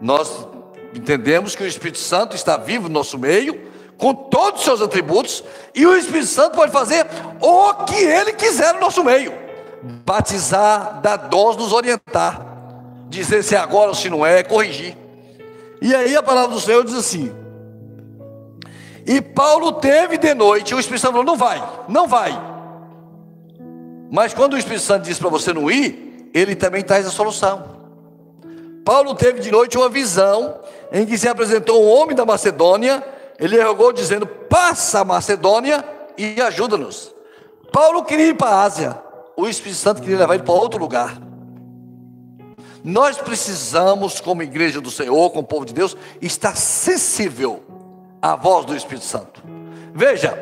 [0.00, 0.46] Nós
[0.94, 3.60] entendemos que o Espírito Santo está vivo no nosso meio,
[3.98, 7.06] com todos os seus atributos, e o Espírito Santo pode fazer
[7.40, 9.32] o que ele quiser no nosso meio:
[10.04, 12.40] batizar, dar dons, nos orientar,
[13.08, 14.96] dizer se é agora ou se não é, corrigir.
[15.80, 17.32] E aí a palavra do Senhor diz assim:
[19.06, 22.54] E Paulo teve de noite, o Espírito Santo falou: não vai, não vai.
[24.10, 27.74] Mas quando o Espírito Santo diz para você não ir, ele também traz a solução.
[28.84, 30.56] Paulo teve de noite uma visão
[30.92, 33.02] em que se apresentou um homem da Macedônia
[33.44, 35.84] ele rogou dizendo: Passa a Macedônia
[36.16, 37.14] e ajuda-nos.
[37.72, 39.02] Paulo queria ir para a Ásia,
[39.36, 41.20] o Espírito Santo queria levar ele para outro lugar.
[42.82, 47.64] Nós precisamos, como igreja do Senhor, como povo de Deus, estar sensível
[48.20, 49.42] à voz do Espírito Santo.
[49.94, 50.36] Veja,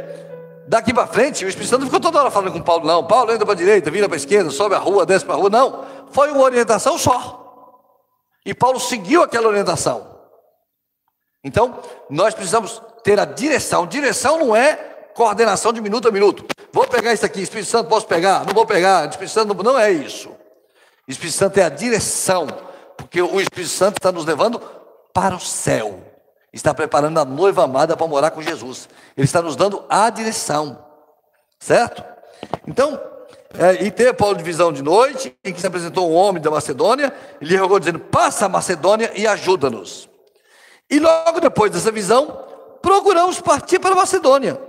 [0.67, 3.07] daqui para frente, o Espírito Santo ficou toda hora falando com Paulo, não.
[3.07, 5.39] Paulo entra para a direita, vira para a esquerda, sobe a rua, desce para a
[5.39, 5.51] rua.
[5.51, 7.41] Não, foi uma orientação só.
[8.45, 10.13] E Paulo seguiu aquela orientação.
[11.45, 11.79] Então,
[12.11, 13.87] nós precisamos ter a direção.
[13.87, 14.75] Direção não é
[15.15, 16.45] coordenação de minuto a minuto.
[16.73, 18.47] Vou pegar isso aqui, Espírito Santo, posso pegar?
[18.47, 19.09] Não vou pegar.
[19.09, 20.31] Espírito Santo não, não é isso.
[21.07, 22.47] Espírito Santo é a direção,
[22.97, 24.61] porque o Espírito Santo está nos levando
[25.13, 26.01] para o céu.
[26.53, 28.89] Está preparando a noiva amada para morar com Jesus.
[29.17, 30.79] Ele está nos dando a direção.
[31.59, 32.05] Certo?
[32.67, 33.01] Então,
[33.59, 36.51] é, e teve Paulo de visão de noite, em que se apresentou um homem da
[36.51, 40.09] Macedônia, ele rogou dizendo: Passa a Macedônia e ajuda-nos.
[40.91, 42.52] E logo depois dessa visão,
[42.83, 44.61] procuramos partir para Macedônia.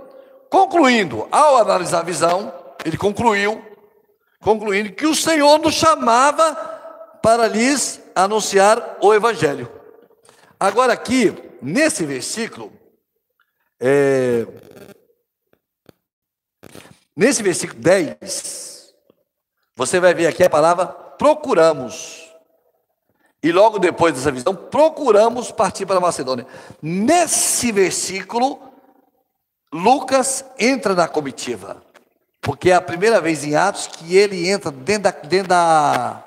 [0.48, 2.54] Concluindo, ao analisar a visão,
[2.84, 3.62] ele concluiu,
[4.40, 6.54] concluindo que o Senhor nos chamava
[7.20, 9.68] para lhes anunciar o Evangelho.
[10.58, 12.72] Agora, aqui, nesse versículo,
[13.80, 14.46] é,
[17.16, 18.94] nesse versículo 10,
[19.76, 22.23] você vai ver aqui a palavra procuramos.
[23.44, 26.46] E logo depois dessa visão, procuramos partir para a Macedônia.
[26.80, 28.58] Nesse versículo,
[29.70, 31.76] Lucas entra na comitiva.
[32.40, 36.24] Porque é a primeira vez em Atos que ele entra dentro da, dentro da,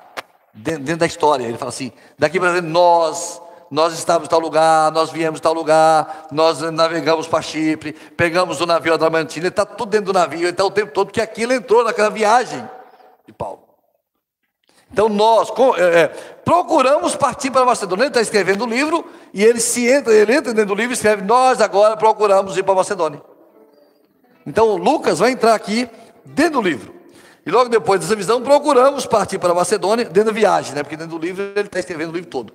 [0.54, 1.44] dentro da história.
[1.44, 5.42] Ele fala assim: daqui para frente, nós, nós estávamos em tal lugar, nós viemos em
[5.42, 10.16] tal lugar, nós navegamos para Chipre, pegamos o navio Adamantina, ele está tudo dentro do
[10.16, 12.64] navio, ele está o tempo todo, que aquilo entrou naquela viagem
[13.26, 13.67] de Paulo.
[14.92, 16.06] Então nós é, é,
[16.44, 18.04] procuramos partir para Macedônia.
[18.04, 20.94] Ele está escrevendo o livro e ele se entra, ele entra dentro do livro e
[20.94, 23.22] escreve: Nós agora procuramos ir para Macedônia.
[24.46, 25.88] Então Lucas vai entrar aqui
[26.24, 26.94] dentro do livro.
[27.44, 30.82] E logo depois dessa visão, procuramos partir para Macedônia, dentro da viagem, né?
[30.82, 32.52] porque dentro do livro ele está escrevendo o livro todo.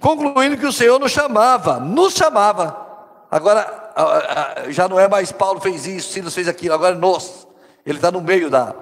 [0.00, 2.86] Concluindo que o Senhor nos chamava, nos chamava.
[3.30, 3.92] Agora,
[4.68, 7.46] já não é mais Paulo fez isso, Silas fez aquilo, agora é nós.
[7.84, 8.74] Ele está no meio da,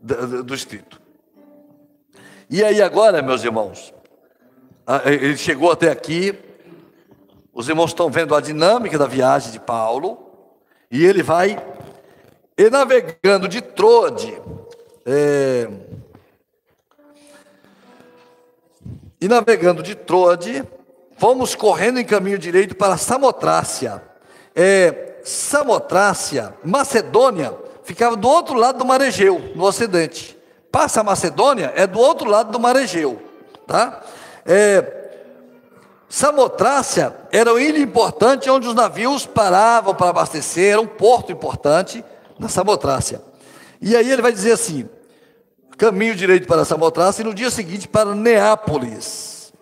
[0.00, 0.97] do escrito.
[2.50, 3.92] E aí agora, meus irmãos,
[5.04, 6.34] ele chegou até aqui,
[7.52, 10.18] os irmãos estão vendo a dinâmica da viagem de Paulo,
[10.90, 11.62] e ele vai,
[12.56, 14.40] e navegando de Trode,
[15.04, 15.68] é,
[19.20, 20.64] e navegando de Trode,
[21.18, 24.02] fomos correndo em caminho direito para Samotrácia.
[24.56, 30.37] É, Samotrácia, Macedônia, ficava do outro lado do Mar Egeu, no ocidente
[30.70, 33.22] passa a Macedônia, é do outro lado do Mar Egeu.
[33.66, 34.02] Tá?
[34.44, 34.98] É,
[36.08, 42.02] Samotrácia era uma ilha importante onde os navios paravam para abastecer, era um porto importante
[42.38, 43.22] na Samotrácia.
[43.80, 44.88] E aí ele vai dizer assim:
[45.76, 49.52] caminho direito para Samotrace e no dia seguinte para Neápolis.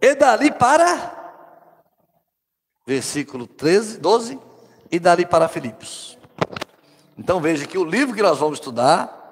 [0.00, 1.42] E dali para,
[2.86, 4.38] versículo 13, 12,
[4.90, 6.18] e dali para Filipos.
[7.18, 9.25] Então veja que o livro que nós vamos estudar,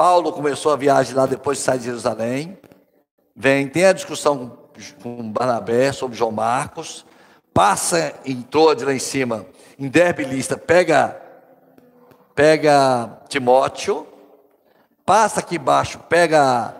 [0.00, 2.58] Paulo começou a viagem lá depois de sair de Jerusalém,
[3.36, 4.58] vem, tem a discussão
[5.02, 7.04] com Barnabé sobre João Marcos,
[7.52, 9.44] passa em Troade lá em cima,
[9.78, 11.20] em Derbe lista, pega,
[12.34, 14.06] pega Timóteo,
[15.04, 16.74] passa aqui embaixo, pega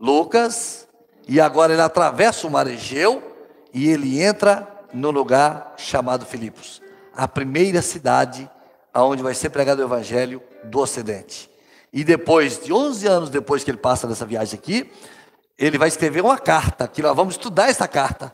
[0.00, 0.88] Lucas,
[1.28, 3.22] e agora ele atravessa o mar Egeu
[3.70, 6.80] e ele entra no lugar chamado Filipos,
[7.14, 8.50] a primeira cidade
[8.94, 11.49] aonde vai ser pregado o evangelho do ocidente.
[11.92, 14.90] E depois de 11 anos depois que ele passa nessa viagem aqui,
[15.58, 18.32] ele vai escrever uma carta, que nós vamos estudar essa carta.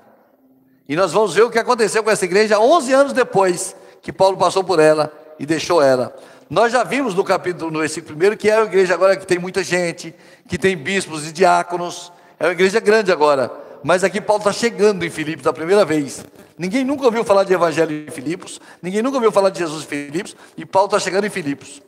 [0.88, 4.36] E nós vamos ver o que aconteceu com essa igreja 11 anos depois que Paulo
[4.36, 6.14] passou por ela e deixou ela.
[6.48, 9.38] Nós já vimos no capítulo, no versículo 1, que é uma igreja agora que tem
[9.38, 10.14] muita gente,
[10.48, 13.50] que tem bispos e diáconos, é uma igreja grande agora.
[13.82, 16.24] Mas aqui Paulo está chegando em Filipos da primeira vez.
[16.56, 19.86] Ninguém nunca ouviu falar de evangelho em Filipos, ninguém nunca ouviu falar de Jesus em
[19.86, 21.82] Filipos, e Paulo está chegando em Filipos.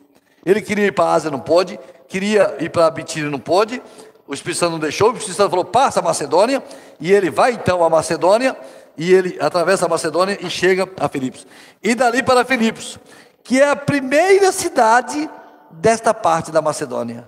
[0.45, 3.81] Ele queria ir para a Ásia, não pôde, queria ir para a Bitínia, não pôde,
[4.27, 6.63] o Espírito Santo não deixou, o Espírito Santo falou, passa a Macedônia,
[6.99, 8.55] e ele vai então a Macedônia,
[8.95, 11.47] e ele atravessa a Macedônia e chega a Filipos.
[11.81, 12.99] E dali para Filipos,
[13.43, 15.29] que é a primeira cidade
[15.71, 17.27] desta parte da Macedônia.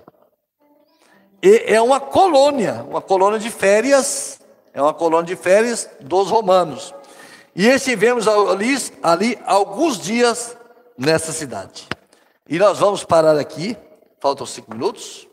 [1.42, 4.40] E é uma colônia, uma colônia de férias,
[4.74, 6.94] é uma colônia de férias dos romanos.
[7.56, 10.56] E estivemos ali, ali alguns dias
[10.98, 11.88] nessa cidade.
[12.50, 13.78] E nós vamos parar aqui,
[14.20, 15.28] faltam cinco minutos.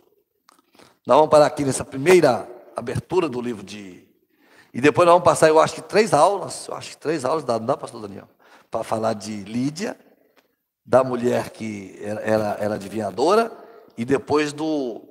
[1.07, 4.07] Nós vamos parar aqui nessa primeira abertura do livro de.
[4.73, 7.45] E depois nós vamos passar, eu acho que três aulas, eu acho que três aulas,
[7.45, 8.29] não dá, pastor Daniel?
[8.71, 9.97] Para falar de Lídia,
[10.85, 13.51] da mulher que era, era, era adivinhadora,
[13.97, 15.03] e depois do,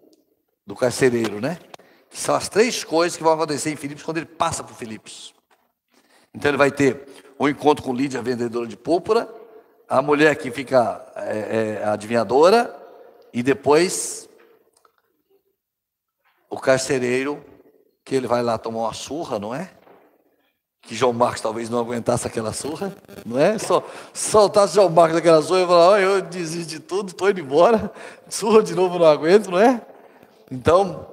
[0.65, 1.59] do carcereiro, né?
[2.09, 5.33] Que são as três coisas que vão acontecer em Filipos quando ele passa por Filipos.
[6.33, 7.07] Então ele vai ter
[7.39, 9.27] um encontro com Lídia, vendedora de púrpura,
[9.87, 12.75] a mulher que fica é, é, adivinhadora,
[13.33, 14.27] e depois
[16.49, 17.43] o carcereiro,
[18.03, 19.69] que ele vai lá tomar uma surra, não é?
[20.81, 23.57] Que João Marcos talvez não aguentasse aquela surra, não é?
[23.57, 23.83] Só
[24.13, 27.91] soltasse João Marcos aquela surra e falar, oh, eu desisto de tudo, estou indo embora,
[28.29, 29.81] surra de novo não aguento, não é?
[30.49, 31.07] Então,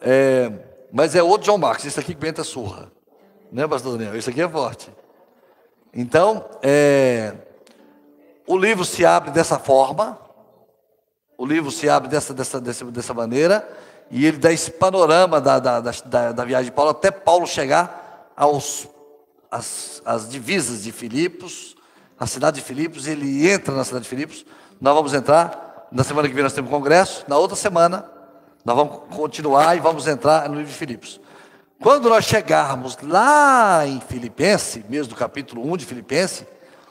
[0.00, 0.52] é,
[0.92, 2.90] mas é outro João Marcos, esse aqui aguenta surra,
[3.50, 4.16] né, pastor Daniel?
[4.16, 4.88] Esse aqui é forte.
[5.92, 7.34] Então, é,
[8.48, 10.18] o livro se abre dessa forma,
[11.36, 13.68] o livro se abre dessa, dessa, dessa, dessa maneira,
[14.10, 18.32] e ele dá esse panorama da, da, da, da viagem de Paulo, até Paulo chegar
[18.34, 18.88] aos,
[19.50, 21.76] as as divisas de Filipos,
[22.18, 24.46] a cidade de Filipos, ele entra na cidade de Filipos,
[24.80, 28.10] nós vamos entrar, na semana que vem nós temos congresso, na outra semana
[28.64, 31.20] nós vamos continuar e vamos entrar no livro de Filipos.
[31.80, 36.46] Quando nós chegarmos lá em Filipenses, mesmo do capítulo 1 de Filipenses,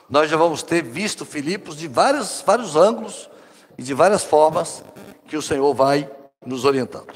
[0.08, 3.28] nós já vamos ter visto Filipos de vários, vários ângulos
[3.76, 4.82] e de várias formas
[5.26, 6.10] que o Senhor vai
[6.44, 7.12] nos orientando.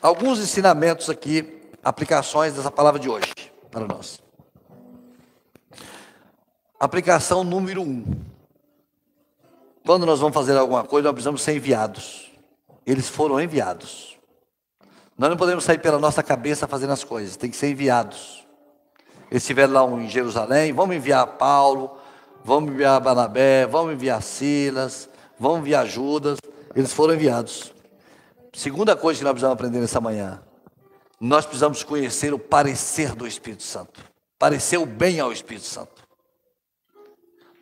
[0.00, 3.32] Alguns ensinamentos aqui, aplicações dessa palavra de hoje
[3.70, 4.20] para nós.
[6.80, 8.04] Aplicação número um.
[9.86, 12.32] Quando nós vamos fazer alguma coisa, nós precisamos ser enviados.
[12.84, 14.18] Eles foram enviados.
[15.16, 18.41] Nós não podemos sair pela nossa cabeça fazendo as coisas, tem que ser enviados.
[19.32, 21.96] Eles estiveram lá em Jerusalém, vamos enviar Paulo,
[22.44, 25.08] vamos enviar Barnabé, vamos enviar Silas,
[25.38, 26.38] vamos enviar Judas.
[26.76, 27.72] Eles foram enviados.
[28.52, 30.42] Segunda coisa que nós precisamos aprender nessa manhã.
[31.18, 34.04] Nós precisamos conhecer o parecer do Espírito Santo.
[34.38, 36.06] Parecer o bem ao Espírito Santo.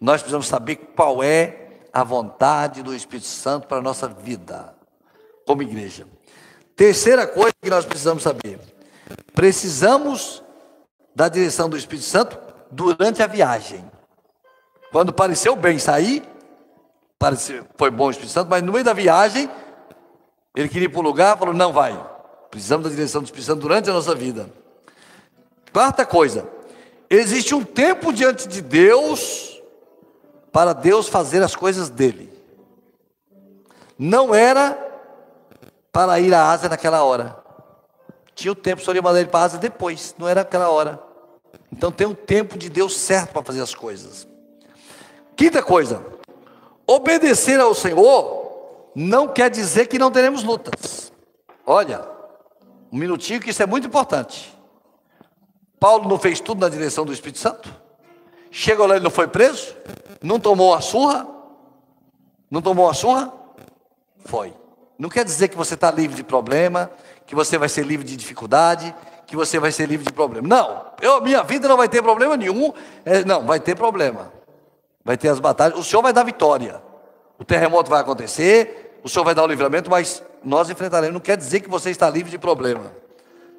[0.00, 4.74] Nós precisamos saber qual é a vontade do Espírito Santo para a nossa vida,
[5.46, 6.04] como igreja.
[6.74, 8.58] Terceira coisa que nós precisamos saber:
[9.32, 10.42] precisamos
[11.20, 12.38] da direção do Espírito Santo
[12.70, 13.84] durante a viagem.
[14.90, 16.26] Quando pareceu bem sair,
[17.18, 19.50] pareceu, foi bom o Espírito Santo, mas no meio da viagem,
[20.56, 21.94] ele queria ir para um lugar, falou: não vai.
[22.50, 24.48] Precisamos da direção do Espírito Santo durante a nossa vida.
[25.70, 26.48] Quarta coisa:
[27.10, 29.60] existe um tempo diante de Deus
[30.50, 32.32] para Deus fazer as coisas dele.
[33.98, 34.74] Não era
[35.92, 37.36] para ir à Ásia naquela hora.
[38.34, 41.09] Tinha o tempo, só ia mandar ele para a Ásia depois, não era aquela hora.
[41.72, 44.26] Então tem um tempo de Deus certo para fazer as coisas.
[45.36, 46.04] Quinta coisa:
[46.86, 51.12] obedecer ao Senhor não quer dizer que não teremos lutas.
[51.64, 52.06] Olha,
[52.92, 54.56] um minutinho que isso é muito importante.
[55.78, 57.74] Paulo não fez tudo na direção do Espírito Santo?
[58.50, 59.74] Chegou lá e não foi preso?
[60.20, 61.26] Não tomou a surra?
[62.50, 63.32] Não tomou a surra?
[64.24, 64.52] Foi.
[64.98, 66.90] Não quer dizer que você está livre de problema,
[67.24, 68.94] que você vai ser livre de dificuldade,
[69.30, 70.48] que você vai ser livre de problema.
[70.48, 72.72] Não, eu, minha vida não vai ter problema nenhum.
[73.04, 74.32] É, não, vai ter problema.
[75.04, 75.78] Vai ter as batalhas.
[75.78, 76.82] O Senhor vai dar vitória.
[77.38, 81.14] O terremoto vai acontecer, o Senhor vai dar o livramento, mas nós enfrentaremos.
[81.14, 82.92] Não quer dizer que você está livre de problema.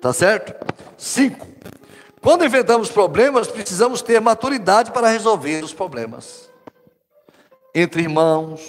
[0.01, 0.53] Tá certo?
[0.97, 1.47] Cinco.
[2.21, 6.49] Quando enfrentamos problemas, precisamos ter maturidade para resolver os problemas.
[7.73, 8.61] Entre irmãos,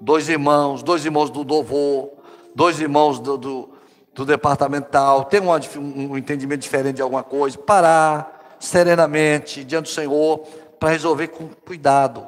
[0.00, 2.10] dois irmãos, dois irmãos do dovô,
[2.56, 3.75] dois irmãos do, do,
[4.16, 10.38] do departamental, ter um, um entendimento diferente de alguma coisa, parar serenamente diante do Senhor
[10.80, 12.26] para resolver com cuidado.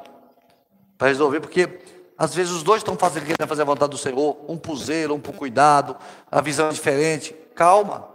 [0.99, 1.81] Para resolver, porque
[2.15, 5.15] às vezes os dois estão fazendo, querendo fazer a vontade do Senhor, um por zelo,
[5.15, 5.97] um por cuidado,
[6.31, 7.33] a visão é diferente.
[7.55, 8.07] Calma.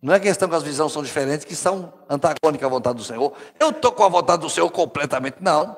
[0.00, 3.32] Não é questão que as visões são diferentes, que são antagônicas à vontade do Senhor.
[3.58, 5.38] Eu estou com a vontade do Senhor completamente.
[5.40, 5.76] Não,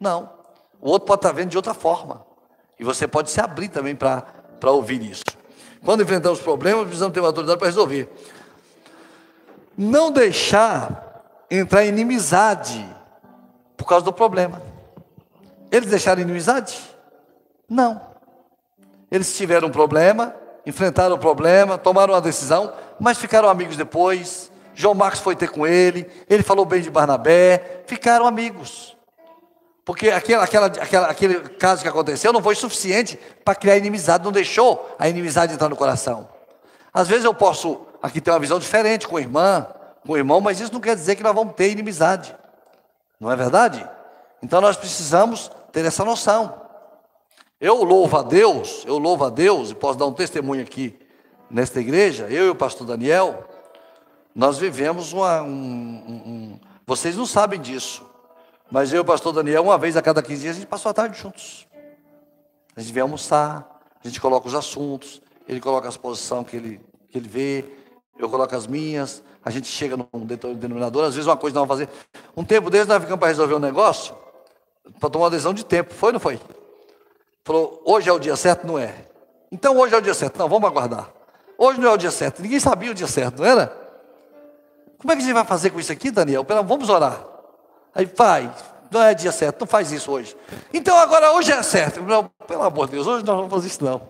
[0.00, 0.30] não.
[0.80, 2.24] O outro pode estar vendo de outra forma.
[2.80, 4.24] E você pode se abrir também para
[4.70, 5.41] ouvir isso.
[5.84, 8.08] Quando enfrentamos problemas, precisamos ter uma autoridade para resolver.
[9.76, 12.88] Não deixar entrar inimizade
[13.76, 14.62] por causa do problema.
[15.70, 16.78] Eles deixaram inimizade?
[17.68, 18.00] Não.
[19.10, 24.52] Eles tiveram um problema, enfrentaram o problema, tomaram uma decisão, mas ficaram amigos depois.
[24.74, 28.96] João Marcos foi ter com ele, ele falou bem de Barnabé, ficaram amigos.
[29.84, 34.30] Porque aquela, aquela, aquela, aquele caso que aconteceu não foi suficiente para criar inimizade, não
[34.30, 36.28] deixou a inimizade entrar no coração.
[36.94, 39.66] Às vezes eu posso aqui ter uma visão diferente com a irmã,
[40.06, 42.34] com o irmão, mas isso não quer dizer que nós vamos ter inimizade.
[43.18, 43.88] Não é verdade?
[44.42, 46.60] Então nós precisamos ter essa noção.
[47.60, 50.98] Eu louvo a Deus, eu louvo a Deus, e posso dar um testemunho aqui
[51.50, 53.44] nesta igreja, eu e o pastor Daniel,
[54.34, 58.04] nós vivemos uma, um, um, vocês não sabem disso,
[58.72, 60.88] mas eu e o pastor Daniel, uma vez a cada 15 dias, a gente passou
[60.88, 61.68] a tarde juntos.
[62.74, 63.68] A gente vem almoçar,
[64.02, 67.66] a gente coloca os assuntos, ele coloca as posições que ele, que ele vê,
[68.18, 70.24] eu coloco as minhas, a gente chega num
[70.56, 71.92] denominador, às vezes uma coisa não vamos fazer.
[72.34, 74.14] Um tempo desde nós ficamos para resolver um negócio,
[74.98, 76.40] para tomar uma decisão de tempo, foi ou não foi?
[77.44, 78.66] Falou, hoje é o dia certo?
[78.66, 78.94] Não é.
[79.50, 80.38] Então hoje é o dia certo.
[80.38, 81.10] Não, vamos aguardar.
[81.58, 82.40] Hoje não é o dia certo.
[82.40, 83.66] Ninguém sabia o dia certo, não era?
[84.96, 86.46] Como é que a gente vai fazer com isso aqui, Daniel?
[86.66, 87.31] Vamos orar.
[87.94, 88.52] Aí vai,
[88.90, 90.36] não é dia certo, não faz isso hoje.
[90.72, 92.02] Então agora hoje é certo.
[92.02, 94.02] Não, pelo amor de Deus, hoje nós não vamos fazer isso não.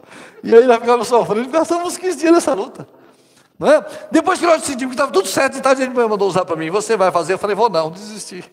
[0.43, 2.87] E aí nós ficamos sofrendo, passamos 15 dias nessa luta.
[3.59, 3.85] Não é?
[4.11, 6.97] Depois que nós decidimos que estava tudo certo, então gente mandou usar para mim, você
[6.97, 7.35] vai fazer?
[7.35, 8.45] Eu falei, vou não, desisti.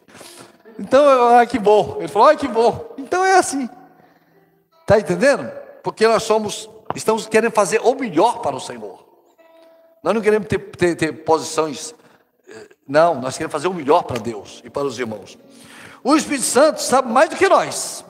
[0.77, 1.97] Então, ai que bom.
[1.97, 2.93] Ele falou, ai que bom.
[2.97, 3.67] Então é assim.
[4.81, 5.51] Está entendendo?
[5.83, 9.03] Porque nós somos, estamos querendo fazer o melhor para o Senhor.
[10.03, 11.93] Nós não queremos ter, ter, ter posições.
[12.87, 15.37] Não, nós queremos fazer o melhor para Deus e para os irmãos.
[16.03, 18.05] O Espírito Santo sabe mais do que nós.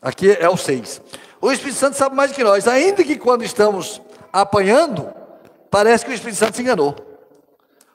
[0.00, 1.00] Aqui é o 6.
[1.40, 4.00] O Espírito Santo sabe mais do que nós, ainda que quando estamos
[4.32, 5.12] apanhando,
[5.70, 6.94] parece que o Espírito Santo se enganou.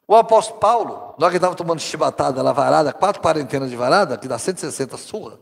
[0.08, 4.28] O apóstolo Paulo, nós que estávamos tomando chibatada na varada, quatro quarentenas de varada, que
[4.28, 5.38] dá 160 surra,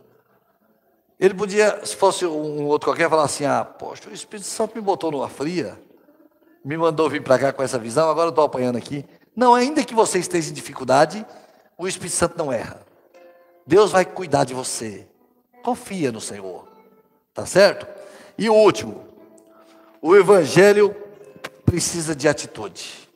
[1.20, 4.82] ele podia, se fosse um outro qualquer, falar assim: ah, poxa, o Espírito Santo me
[4.82, 5.80] botou numa fria,
[6.64, 9.06] me mandou vir para cá com essa visão, agora eu estou apanhando aqui.
[9.36, 11.25] Não, ainda que você esteja em dificuldade,
[11.77, 12.79] o Espírito Santo não erra.
[13.67, 15.07] Deus vai cuidar de você.
[15.63, 16.67] Confia no Senhor.
[17.33, 17.86] Tá certo?
[18.38, 19.03] E o último,
[20.01, 20.95] o Evangelho
[21.65, 23.09] precisa de atitude.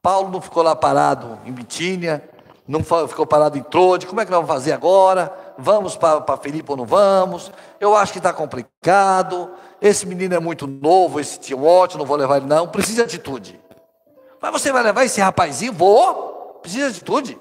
[0.00, 2.28] Paulo não ficou lá parado em Bitínia,
[2.66, 5.32] não ficou parado em Trode, como é que nós vamos fazer agora?
[5.58, 7.50] Vamos para Felipe ou não vamos?
[7.80, 9.50] Eu acho que está complicado.
[9.80, 12.68] Esse menino é muito novo, esse Timóteo, não vou levar ele não.
[12.68, 13.60] Precisa de atitude.
[14.42, 15.72] Mas você vai levar esse rapazinho?
[15.72, 16.58] Vou.
[16.60, 17.38] Precisa de atitude.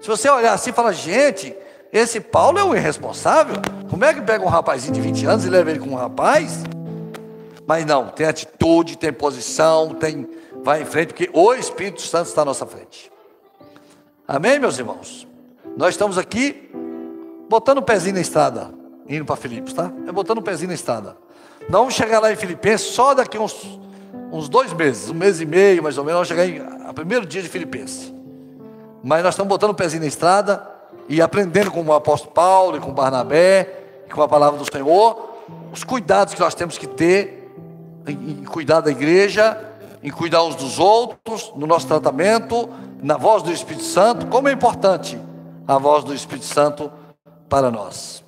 [0.00, 1.54] Se você olhar assim e falar, gente,
[1.92, 3.56] esse Paulo é um irresponsável.
[3.90, 6.64] Como é que pega um rapazinho de 20 anos e leva ele com um rapaz?
[7.66, 10.28] Mas não, tem atitude, tem posição, tem
[10.62, 13.10] vai em frente, porque o Espírito Santo está à nossa frente.
[14.26, 15.26] Amém, meus irmãos?
[15.76, 16.70] Nós estamos aqui
[17.48, 18.72] botando o pezinho na estrada,
[19.08, 19.92] indo para Filipos, tá?
[20.06, 21.16] É botando o pezinho na estrada.
[21.68, 23.78] Não chegar lá em Filipenses só daqui uns,
[24.32, 27.42] uns dois meses, um mês e meio mais ou menos, chegar em, a primeiro dia
[27.42, 28.12] de Filipenses.
[29.04, 30.66] Mas nós estamos botando o pezinho na estrada
[31.08, 33.68] e aprendendo com o apóstolo Paulo e com Barnabé,
[34.10, 35.30] com a palavra do Senhor,
[35.70, 37.52] os cuidados que nós temos que ter
[38.06, 39.58] em, cuidar da igreja,
[40.02, 42.68] em cuidar uns dos outros, no nosso tratamento,
[43.02, 45.20] na voz do Espírito Santo, como é importante
[45.68, 46.90] a voz do Espírito Santo
[47.48, 48.24] para nós.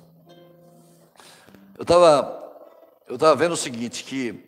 [1.77, 2.43] Eu estava
[3.07, 4.44] eu estava vendo o seguinte, que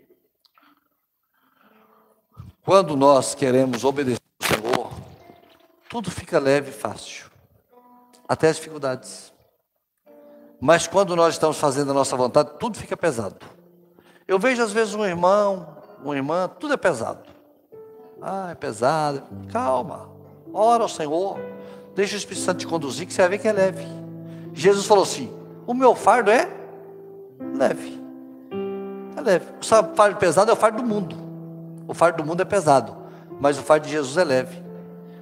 [2.67, 4.91] quando nós queremos obedecer ao Senhor,
[5.89, 7.27] tudo fica leve e fácil,
[8.27, 9.31] até as dificuldades.
[10.59, 13.37] Mas quando nós estamos fazendo a nossa vontade, tudo fica pesado.
[14.27, 17.23] Eu vejo às vezes um irmão, uma irmã, tudo é pesado.
[18.21, 19.23] Ah, é pesado.
[19.49, 20.09] Calma.
[20.53, 21.39] Ora ao Senhor.
[21.95, 23.87] Deixa o Espírito Santo te conduzir, que você vai ver que é leve.
[24.53, 25.33] Jesus falou assim:
[25.65, 26.49] O meu fardo é
[27.57, 27.97] leve.
[29.15, 29.45] É leve.
[29.61, 31.26] O fardo pesado é o fardo do mundo.
[31.87, 32.95] O fardo do mundo é pesado.
[33.39, 34.63] Mas o fardo de Jesus é leve.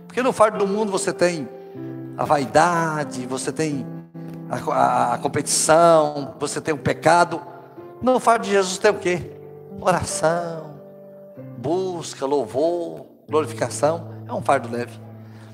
[0.07, 1.47] Porque no fardo do mundo você tem
[2.17, 3.85] a vaidade, você tem
[4.49, 7.41] a, a, a competição, você tem o pecado.
[8.01, 9.31] No fardo de Jesus tem o quê?
[9.79, 10.79] Oração,
[11.57, 14.13] busca, louvor, glorificação.
[14.27, 14.99] É um fardo leve.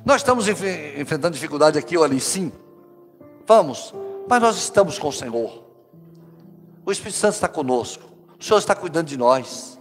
[0.06, 2.52] Nós estamos enfrentando dificuldade aqui ou ali, sim.
[3.46, 3.94] Vamos,
[4.30, 5.64] mas nós estamos com o Senhor.
[6.86, 8.04] O Espírito Santo está conosco.
[8.40, 9.80] O Senhor está cuidando de nós.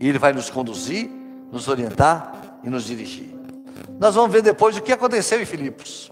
[0.00, 1.08] E Ele vai nos conduzir,
[1.50, 3.32] nos orientar e nos dirigir.
[3.98, 6.10] Nós vamos ver depois o que aconteceu em Filipos.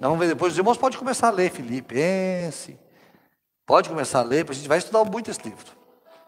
[0.00, 0.52] Nós vamos ver depois.
[0.52, 2.76] Os irmãos podem começar a ler Filipenses.
[3.66, 5.66] Pode começar a ler, porque a gente vai estudar muito esse livro.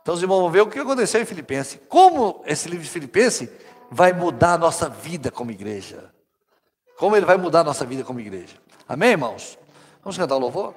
[0.02, 1.80] Então os irmãos vão ver o que aconteceu em Filipenses.
[1.88, 3.48] Como esse livro de Filipenses
[3.90, 6.12] vai mudar a nossa vida como igreja.
[6.98, 8.56] Como ele vai mudar a nossa vida como igreja.
[8.86, 9.58] Amém, irmãos?
[10.02, 10.74] Vamos cantar o um louvor?